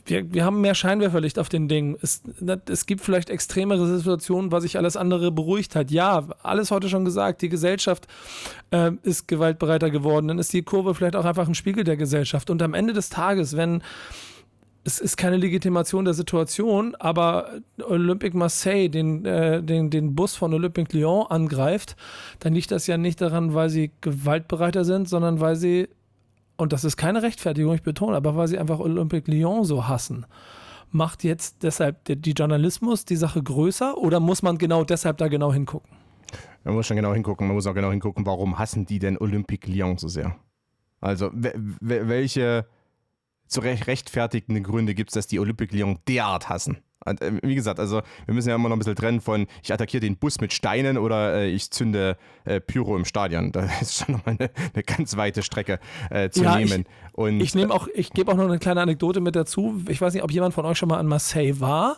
[0.05, 1.95] wir, wir haben mehr Scheinwerferlicht auf den Dingen.
[2.01, 2.23] Es,
[2.67, 5.91] es gibt vielleicht extremere Situationen, was sich alles andere beruhigt hat.
[5.91, 8.07] Ja, alles heute schon gesagt, die Gesellschaft
[8.71, 10.27] äh, ist gewaltbereiter geworden.
[10.27, 12.49] Dann ist die Kurve vielleicht auch einfach ein Spiegel der Gesellschaft.
[12.49, 13.83] Und am Ende des Tages, wenn
[14.85, 20.53] es ist keine Legitimation der Situation, aber Olympique Marseille den, äh, den, den Bus von
[20.53, 21.95] Olympique Lyon angreift,
[22.39, 25.87] dann liegt das ja nicht daran, weil sie gewaltbereiter sind, sondern weil sie,
[26.57, 30.25] und das ist keine Rechtfertigung, ich betone, aber weil sie einfach Olympique Lyon so hassen.
[30.91, 35.53] Macht jetzt deshalb die Journalismus die Sache größer oder muss man genau deshalb da genau
[35.53, 35.89] hingucken?
[36.65, 39.69] Man muss schon genau hingucken, man muss auch genau hingucken, warum hassen die denn Olympique
[39.71, 40.35] Lyon so sehr?
[41.01, 42.65] Also welche
[43.53, 46.77] zu rechtfertigende Gründe gibt es, dass die Olympique Lyon derart hassen.
[47.05, 50.01] Äh, wie gesagt, also wir müssen ja immer noch ein bisschen trennen von, ich attackiere
[50.01, 53.51] den Bus mit Steinen oder äh, ich zünde äh, Pyro im Stadion.
[53.51, 55.79] Da ist schon nochmal eine, eine ganz weite Strecke
[56.09, 56.85] äh, zu ja, nehmen.
[56.85, 59.81] Ich, Und, ich nehme auch, ich gebe auch noch eine kleine Anekdote mit dazu.
[59.87, 61.97] Ich weiß nicht, ob jemand von euch schon mal an Marseille war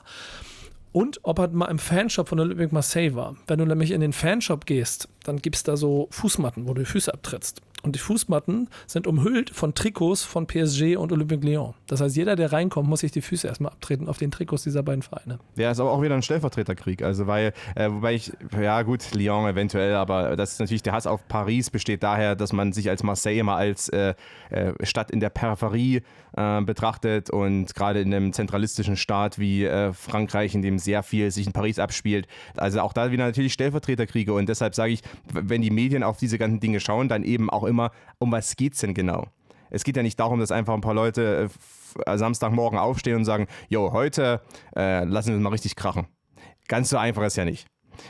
[0.91, 3.35] und ob er mal im Fanshop von Olympique Marseille war.
[3.47, 6.81] Wenn du nämlich in den Fanshop gehst, dann gibt es da so Fußmatten, wo du
[6.81, 7.61] die Füße abtrittst.
[7.85, 11.75] Und die Fußmatten sind umhüllt von Trikots von PSG und Olympique Lyon.
[11.85, 14.81] Das heißt, jeder, der reinkommt, muss sich die Füße erstmal abtreten auf den Trikots dieser
[14.81, 15.37] beiden Vereine.
[15.55, 17.03] Ja, ist aber auch wieder ein Stellvertreterkrieg.
[17.03, 21.05] Also, weil, äh, wobei ich, ja gut, Lyon eventuell, aber das ist natürlich der Hass
[21.05, 24.15] auf Paris besteht daher, dass man sich als Marseille immer als äh,
[24.49, 26.01] äh, Stadt in der Peripherie
[26.35, 31.29] äh, betrachtet und gerade in einem zentralistischen Staat wie äh, Frankreich, in dem sehr viel
[31.29, 32.27] sich in Paris abspielt.
[32.57, 36.39] Also auch da wieder natürlich Stellvertreterkriege und deshalb sage ich, wenn die Medien auf diese
[36.39, 39.27] ganzen Dinge schauen, dann eben auch immer immer, um was geht es denn genau?
[39.69, 41.49] Es geht ja nicht darum, dass einfach ein paar Leute
[42.05, 44.41] äh, Samstagmorgen aufstehen und sagen, jo, heute
[44.75, 46.07] äh, lassen wir es mal richtig krachen.
[46.67, 47.67] Ganz so einfach ist ja nicht.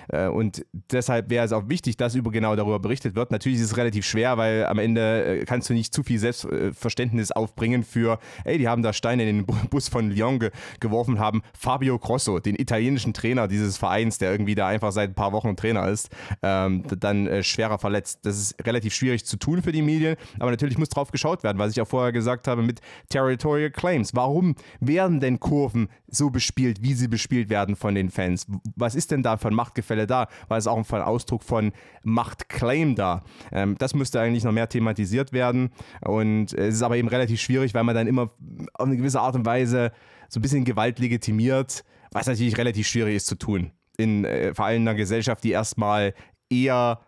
[0.10, 3.32] Äh, und deshalb wäre es auch wichtig, dass über genau darüber berichtet wird.
[3.32, 7.32] Natürlich ist es relativ schwer, weil am Ende äh, kannst du nicht zu viel Selbstverständnis
[7.32, 11.42] aufbringen für, ey, die haben da Steine in den Bus von Lyon ge geworfen, haben
[11.58, 15.56] Fabio Grosso, den italienischen Trainer dieses Vereins, der irgendwie da einfach seit ein paar Wochen
[15.56, 16.10] Trainer ist,
[16.42, 18.20] ähm, dann äh, schwerer verletzt.
[18.24, 21.58] Das ist relativ schwierig zu tun für die Medien, aber natürlich muss drauf geschaut werden,
[21.58, 24.16] was ich auch vorher gesagt habe mit Territorial Claims.
[24.16, 28.48] Warum werden denn Kurven so bespielt, wie sie bespielt werden von den Fans?
[28.76, 30.28] Was ist denn da von Macht Machtgefälle da?
[30.48, 31.72] War es auch ein Ausdruck von
[32.04, 33.24] Machtclaim da?
[33.52, 35.72] Ähm, das müsste eigentlich noch mehr thematisiert werden.
[36.02, 39.36] Und es ist aber eben relativ schwierig, weil man dann immer auf eine gewisse Art
[39.36, 39.92] und Weise
[40.30, 43.72] so ein bisschen Gewalt legitimiert, was natürlich relativ schwierig ist zu tun.
[43.98, 46.14] In äh, vor allem einer Gesellschaft, die erstmal
[46.50, 47.02] eher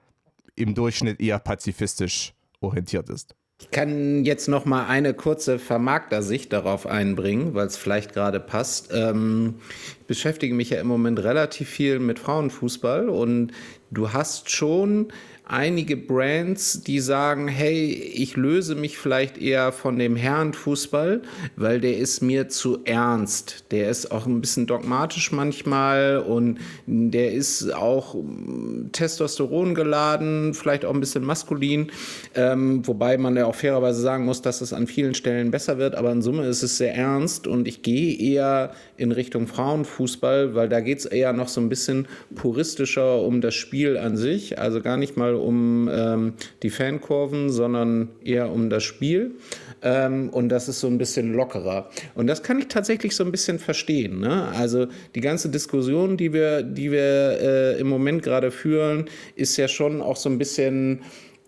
[0.55, 3.35] im Durchschnitt eher pazifistisch orientiert ist.
[3.59, 8.89] Ich kann jetzt noch mal eine kurze Vermarkter-Sicht darauf einbringen, weil es vielleicht gerade passt.
[8.93, 9.55] Ähm,
[9.99, 13.53] ich beschäftige mich ja im Moment relativ viel mit Frauenfußball und
[13.89, 15.07] du hast schon
[15.49, 21.21] einige Brands, die sagen, hey, ich löse mich vielleicht eher von dem Herrenfußball,
[21.55, 23.65] weil der ist mir zu ernst.
[23.71, 30.83] Der ist auch ein bisschen dogmatisch manchmal und der ist auch mm, Testosteron geladen, vielleicht
[30.83, 31.91] auch ein bisschen maskulin,
[32.35, 35.95] ähm, wobei man ja auch fairerweise sagen muss, dass es an vielen Stellen besser wird,
[35.95, 40.67] aber in Summe ist es sehr ernst und ich gehe eher in Richtung Frauenfußball, weil
[40.67, 44.81] da geht es eher noch so ein bisschen puristischer um das Spiel an sich, also
[44.81, 46.33] gar nicht mal um ähm,
[46.63, 49.35] die Fankurven, sondern eher um das Spiel.
[49.81, 51.89] Ähm, und das ist so ein bisschen lockerer.
[52.15, 54.19] Und das kann ich tatsächlich so ein bisschen verstehen.
[54.19, 54.49] Ne?
[54.55, 59.67] Also die ganze Diskussion, die wir, die wir äh, im Moment gerade führen, ist ja
[59.67, 61.01] schon auch so ein bisschen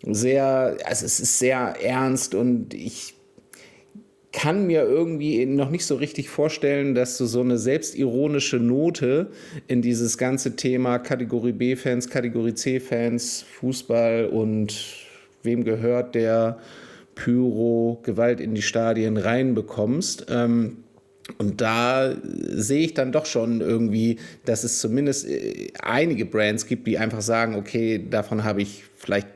[0.04, 3.19] sehr, also es ist sehr ernst und ich
[4.32, 9.28] kann mir irgendwie noch nicht so richtig vorstellen, dass du so eine selbstironische Note
[9.68, 14.76] in dieses ganze Thema Kategorie B-Fans, Kategorie C-Fans, Fußball und
[15.42, 16.60] wem gehört der
[17.16, 20.28] Pyro, Gewalt in die Stadien reinbekommst.
[20.30, 20.78] Ähm,
[21.38, 26.88] und da sehe ich dann doch schon irgendwie, dass es zumindest äh, einige Brands gibt,
[26.88, 29.28] die einfach sagen, okay, davon habe ich vielleicht,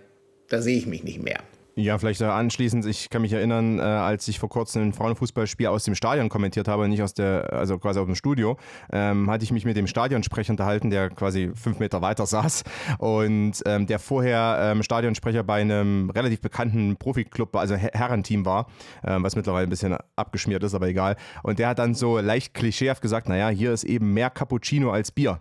[0.50, 1.44] da sehe ich mich nicht mehr.
[1.76, 5.84] Ja, vielleicht anschließend, ich kann mich erinnern, äh, als ich vor kurzem ein Frauenfußballspiel aus
[5.86, 8.58] dem Stadion kommentiert habe, nicht aus der, also quasi aus dem Studio,
[8.92, 12.64] ähm, hatte ich mich mit dem Stadionsprecher unterhalten, der quasi fünf Meter weiter saß
[13.00, 18.68] und ähm, der vorher ähm, Stadionsprecher bei einem relativ bekannten Profiklub, also Herrenteam war,
[19.04, 21.16] ähm, was mittlerweile ein bisschen abgeschmiert ist, aber egal.
[21.42, 25.12] Und der hat dann so leicht klischeehaft gesagt, naja, hier ist eben mehr Cappuccino als
[25.12, 25.40] Bier.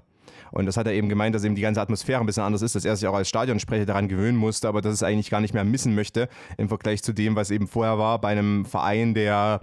[0.53, 2.75] Und das hat er eben gemeint, dass eben die ganze Atmosphäre ein bisschen anders ist,
[2.75, 5.55] dass er sich auch als Stadionsprecher daran gewöhnen musste, aber dass es eigentlich gar nicht
[5.55, 6.29] mehr missen möchte
[6.59, 9.61] im Vergleich zu dem, was eben vorher war bei einem Verein, der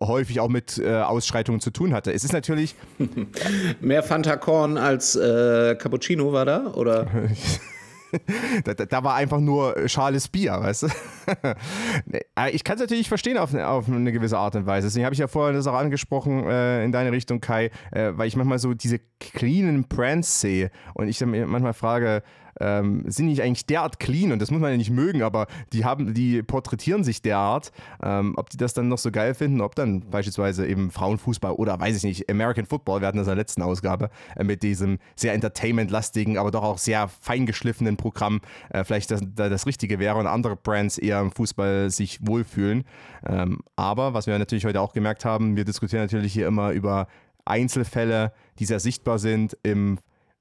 [0.00, 2.12] häufig auch mit äh, Ausschreitungen zu tun hatte.
[2.12, 2.76] Es ist natürlich.
[3.80, 7.06] Mehr Fanta Korn als äh, Cappuccino war da, oder?
[8.64, 10.86] da, da, war einfach nur schales Bier, weißt du?
[12.52, 14.86] ich kann es natürlich verstehen auf, auf, eine gewisse Art und Weise.
[14.86, 18.28] Deswegen habe ich ja vorhin das auch angesprochen äh, in deine Richtung, Kai, äh, weil
[18.28, 22.22] ich manchmal so diese cleanen Brands sehe und ich dann manchmal frage,
[22.60, 25.84] ähm, sind nicht eigentlich derart clean und das muss man ja nicht mögen, aber die
[25.84, 29.74] haben, die porträtieren sich derart, ähm, ob die das dann noch so geil finden, ob
[29.74, 33.36] dann beispielsweise eben Frauenfußball oder weiß ich nicht, American Football, wir hatten das in der
[33.36, 38.40] letzten Ausgabe äh, mit diesem sehr entertainment-lastigen, aber doch auch sehr feingeschliffenen Programm,
[38.70, 42.84] äh, vielleicht das, das Richtige wäre und andere Brands eher im Fußball sich wohlfühlen.
[43.26, 47.08] Ähm, aber was wir natürlich heute auch gemerkt haben, wir diskutieren natürlich hier immer über
[47.44, 49.98] Einzelfälle, die sehr sichtbar sind im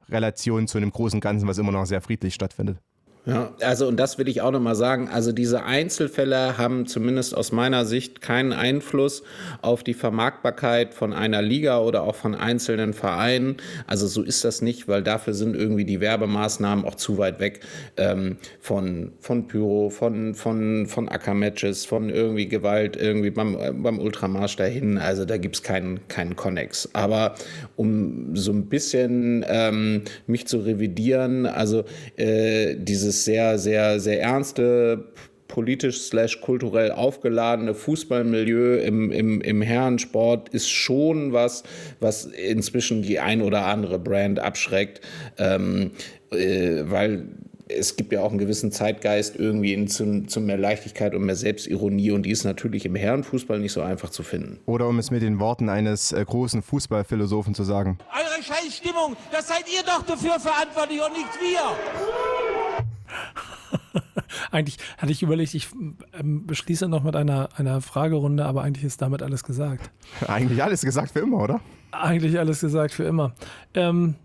[0.10, 2.80] Relation zu einem großen Ganzen, was immer noch sehr friedlich stattfindet.
[3.28, 5.10] Ja, also und das will ich auch nochmal sagen.
[5.10, 9.22] Also diese Einzelfälle haben zumindest aus meiner Sicht keinen Einfluss
[9.62, 13.58] auf die Vermarktbarkeit von einer Liga oder auch von einzelnen Vereinen.
[13.86, 17.60] Also so ist das nicht, weil dafür sind irgendwie die Werbemaßnahmen auch zu weit weg
[17.98, 24.56] ähm, von, von Pyro, von, von, von Ackermatches, von irgendwie Gewalt, irgendwie beim, beim Ultramarsch
[24.56, 24.98] dahin.
[24.98, 26.88] Also da gibt es keinen, keinen Connex.
[26.94, 27.36] Aber
[27.76, 31.84] um so ein bisschen ähm, mich zu revidieren, also
[32.16, 35.06] äh, dieses sehr, sehr, sehr ernste
[35.48, 41.64] politisch slash kulturell aufgeladene Fußballmilieu im, im, im Herrensport ist schon was,
[42.00, 45.02] was inzwischen die ein oder andere Brand abschreckt,
[45.38, 45.92] ähm,
[46.32, 47.30] äh, weil
[47.70, 51.36] es gibt ja auch einen gewissen Zeitgeist irgendwie in, zum, zum mehr Leichtigkeit und mehr
[51.36, 54.60] Selbstironie und die ist natürlich im Herrenfußball nicht so einfach zu finden.
[54.66, 57.98] Oder um es mit den Worten eines äh, großen Fußballphilosophen zu sagen.
[58.14, 62.88] Eure Scheißstimmung, das seid ihr doch dafür verantwortlich und nicht wir.
[64.52, 65.70] eigentlich hatte ich überlegt, ich
[66.14, 69.92] ähm, beschließe noch mit einer, einer Fragerunde, aber eigentlich ist damit alles gesagt.
[70.28, 71.62] Eigentlich alles gesagt für immer, oder?
[71.92, 73.34] Eigentlich alles gesagt für immer.
[73.74, 74.16] Ähm,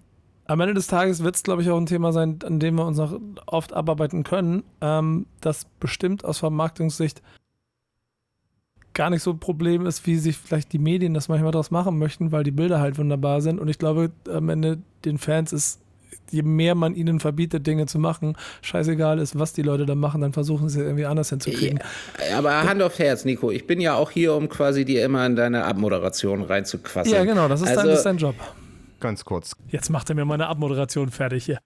[0.46, 2.86] am Ende des Tages wird es, glaube ich, auch ein Thema sein, an dem wir
[2.86, 7.22] uns noch oft abarbeiten können, ähm, das bestimmt aus Vermarktungssicht
[8.94, 11.98] gar nicht so ein Problem ist, wie sich vielleicht die Medien das manchmal daraus machen
[11.98, 13.58] möchten, weil die Bilder halt wunderbar sind.
[13.58, 15.80] Und ich glaube, am Ende den Fans ist,
[16.32, 20.20] je mehr man ihnen verbietet, Dinge zu machen, scheißegal ist, was die Leute da machen,
[20.20, 21.80] dann versuchen sie es irgendwie anders hinzukriegen.
[22.30, 25.24] Ja, aber Hand auf Herz, Nico, ich bin ja auch hier, um quasi dir immer
[25.26, 27.14] in deine Abmoderation reinzuquasseln.
[27.14, 28.34] Ja, genau, das ist, also, dein, das ist dein Job.
[29.00, 29.52] Ganz kurz.
[29.68, 31.58] Jetzt macht er mir meine Abmoderation fertig hier.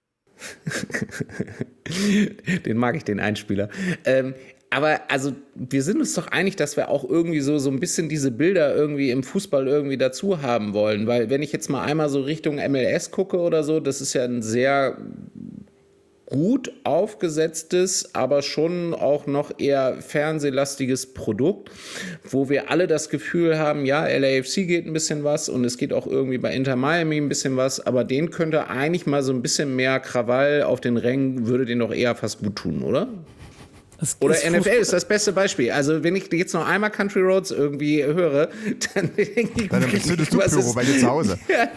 [2.67, 3.69] den mag ich, den Einspieler.
[4.05, 4.35] Ähm,
[4.71, 8.09] aber also wir sind uns doch einig, dass wir auch irgendwie so, so ein bisschen
[8.09, 11.07] diese Bilder irgendwie im Fußball irgendwie dazu haben wollen.
[11.07, 14.25] Weil wenn ich jetzt mal einmal so Richtung MLS gucke oder so, das ist ja
[14.25, 14.99] ein sehr
[16.27, 21.71] gut aufgesetztes, aber schon auch noch eher fernsehlastiges Produkt,
[22.29, 25.93] wo wir alle das Gefühl haben, ja, LAFC geht ein bisschen was und es geht
[25.93, 29.41] auch irgendwie bei Inter Miami ein bisschen was, aber den könnte eigentlich mal so ein
[29.41, 33.09] bisschen mehr Krawall auf den Rängen, würde den doch eher fast gut tun, oder?
[34.01, 35.71] Es Oder NFL ist das beste Beispiel.
[35.71, 38.49] Also wenn ich jetzt noch einmal Country Roads irgendwie höre,
[38.95, 41.39] dann denke ich, Dann zündest du was Pyro ist- bei dir zu Hause.
[41.49, 41.69] Ja,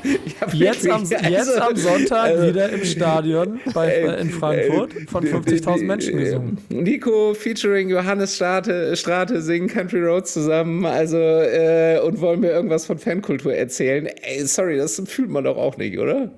[0.53, 4.93] ja, Jetzt am, jetzt Also, am Sonntag also, wieder im Stadion bei, äh, in Frankfurt
[5.09, 6.57] von äh, 50.000 äh, Menschen äh, gesungen.
[6.69, 12.85] Nico featuring Johannes Strate, Strate singen Country Roads zusammen, also äh, und wollen mir irgendwas
[12.85, 14.07] von Fankultur erzählen.
[14.07, 16.31] Ey, sorry, das fühlt man doch auch nicht, oder?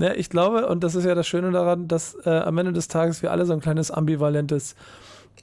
[0.00, 2.88] Ja, ich glaube, und das ist ja das Schöne daran, dass äh, am Ende des
[2.88, 4.74] Tages wir alle so ein kleines ambivalentes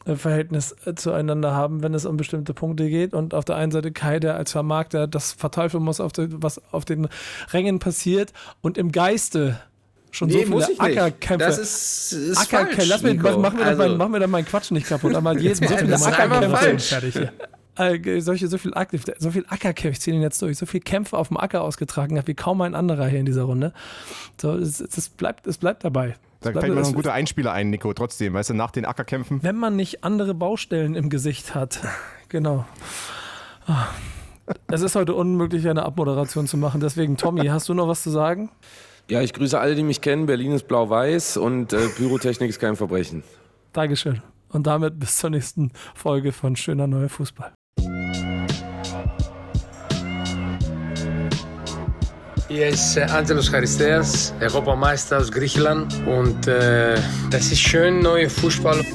[0.06, 3.14] äh, Verhältnis äh, zueinander haben, wenn es um bestimmte Punkte geht.
[3.14, 6.62] Und auf der einen Seite Kai, der als Vermarkter das verteufeln muss, auf den, was
[6.72, 7.08] auf den
[7.52, 9.60] Rängen passiert und im Geiste
[10.12, 10.80] schon so Nee, viele muss.
[10.80, 11.46] Ackerkämpfe.
[11.46, 12.76] Das ist- ist Ackerkämpfe.
[12.78, 13.38] falsch, Lass mich, Nico.
[13.40, 15.14] machen, wir doch Also- mein, machen wir doch meinen Quatsch nicht kaputt.
[15.16, 16.84] Einmal jedes Mal so viele Das ist einfach Ackerkämpfe falsch.
[16.90, 17.32] fertig hier.
[17.78, 18.74] Äh, solche, so viel,
[19.20, 22.18] so viel Ackerkämpfe, ich ziehe den jetzt durch, so viel Kämpfe auf dem Acker ausgetragen
[22.18, 23.74] hat, wie kaum ein anderer hier in dieser Runde.
[24.42, 26.16] So, es, es, bleibt, es bleibt dabei.
[26.42, 28.34] Da fällt mir noch ein guter Einspieler ein, Nico, trotzdem.
[28.34, 29.42] Weißt du, nach den Ackerkämpfen.
[29.44, 31.82] wenn man nicht andere Baustellen im Gesicht hat.
[32.30, 32.66] Genau.
[34.68, 36.82] Es ist heute unmöglich, eine Abmoderation zu machen.
[36.82, 38.50] Deswegen, Tommy, hast du noch was zu sagen?
[39.10, 40.26] Ja, ich grüße alle, die mich kennen.
[40.26, 43.24] Berlin ist blau-weiß und äh, Pyrotechnik ist kein Verbrechen.
[43.72, 44.22] Dankeschön.
[44.50, 47.54] Und damit bis zur nächsten Folge von Schöner Neuer Fußball.
[52.50, 56.96] Hier ist äh, Angelos Charisteas, Europameister aus Griechenland und äh,
[57.30, 58.86] das ist schön, neue Fußball.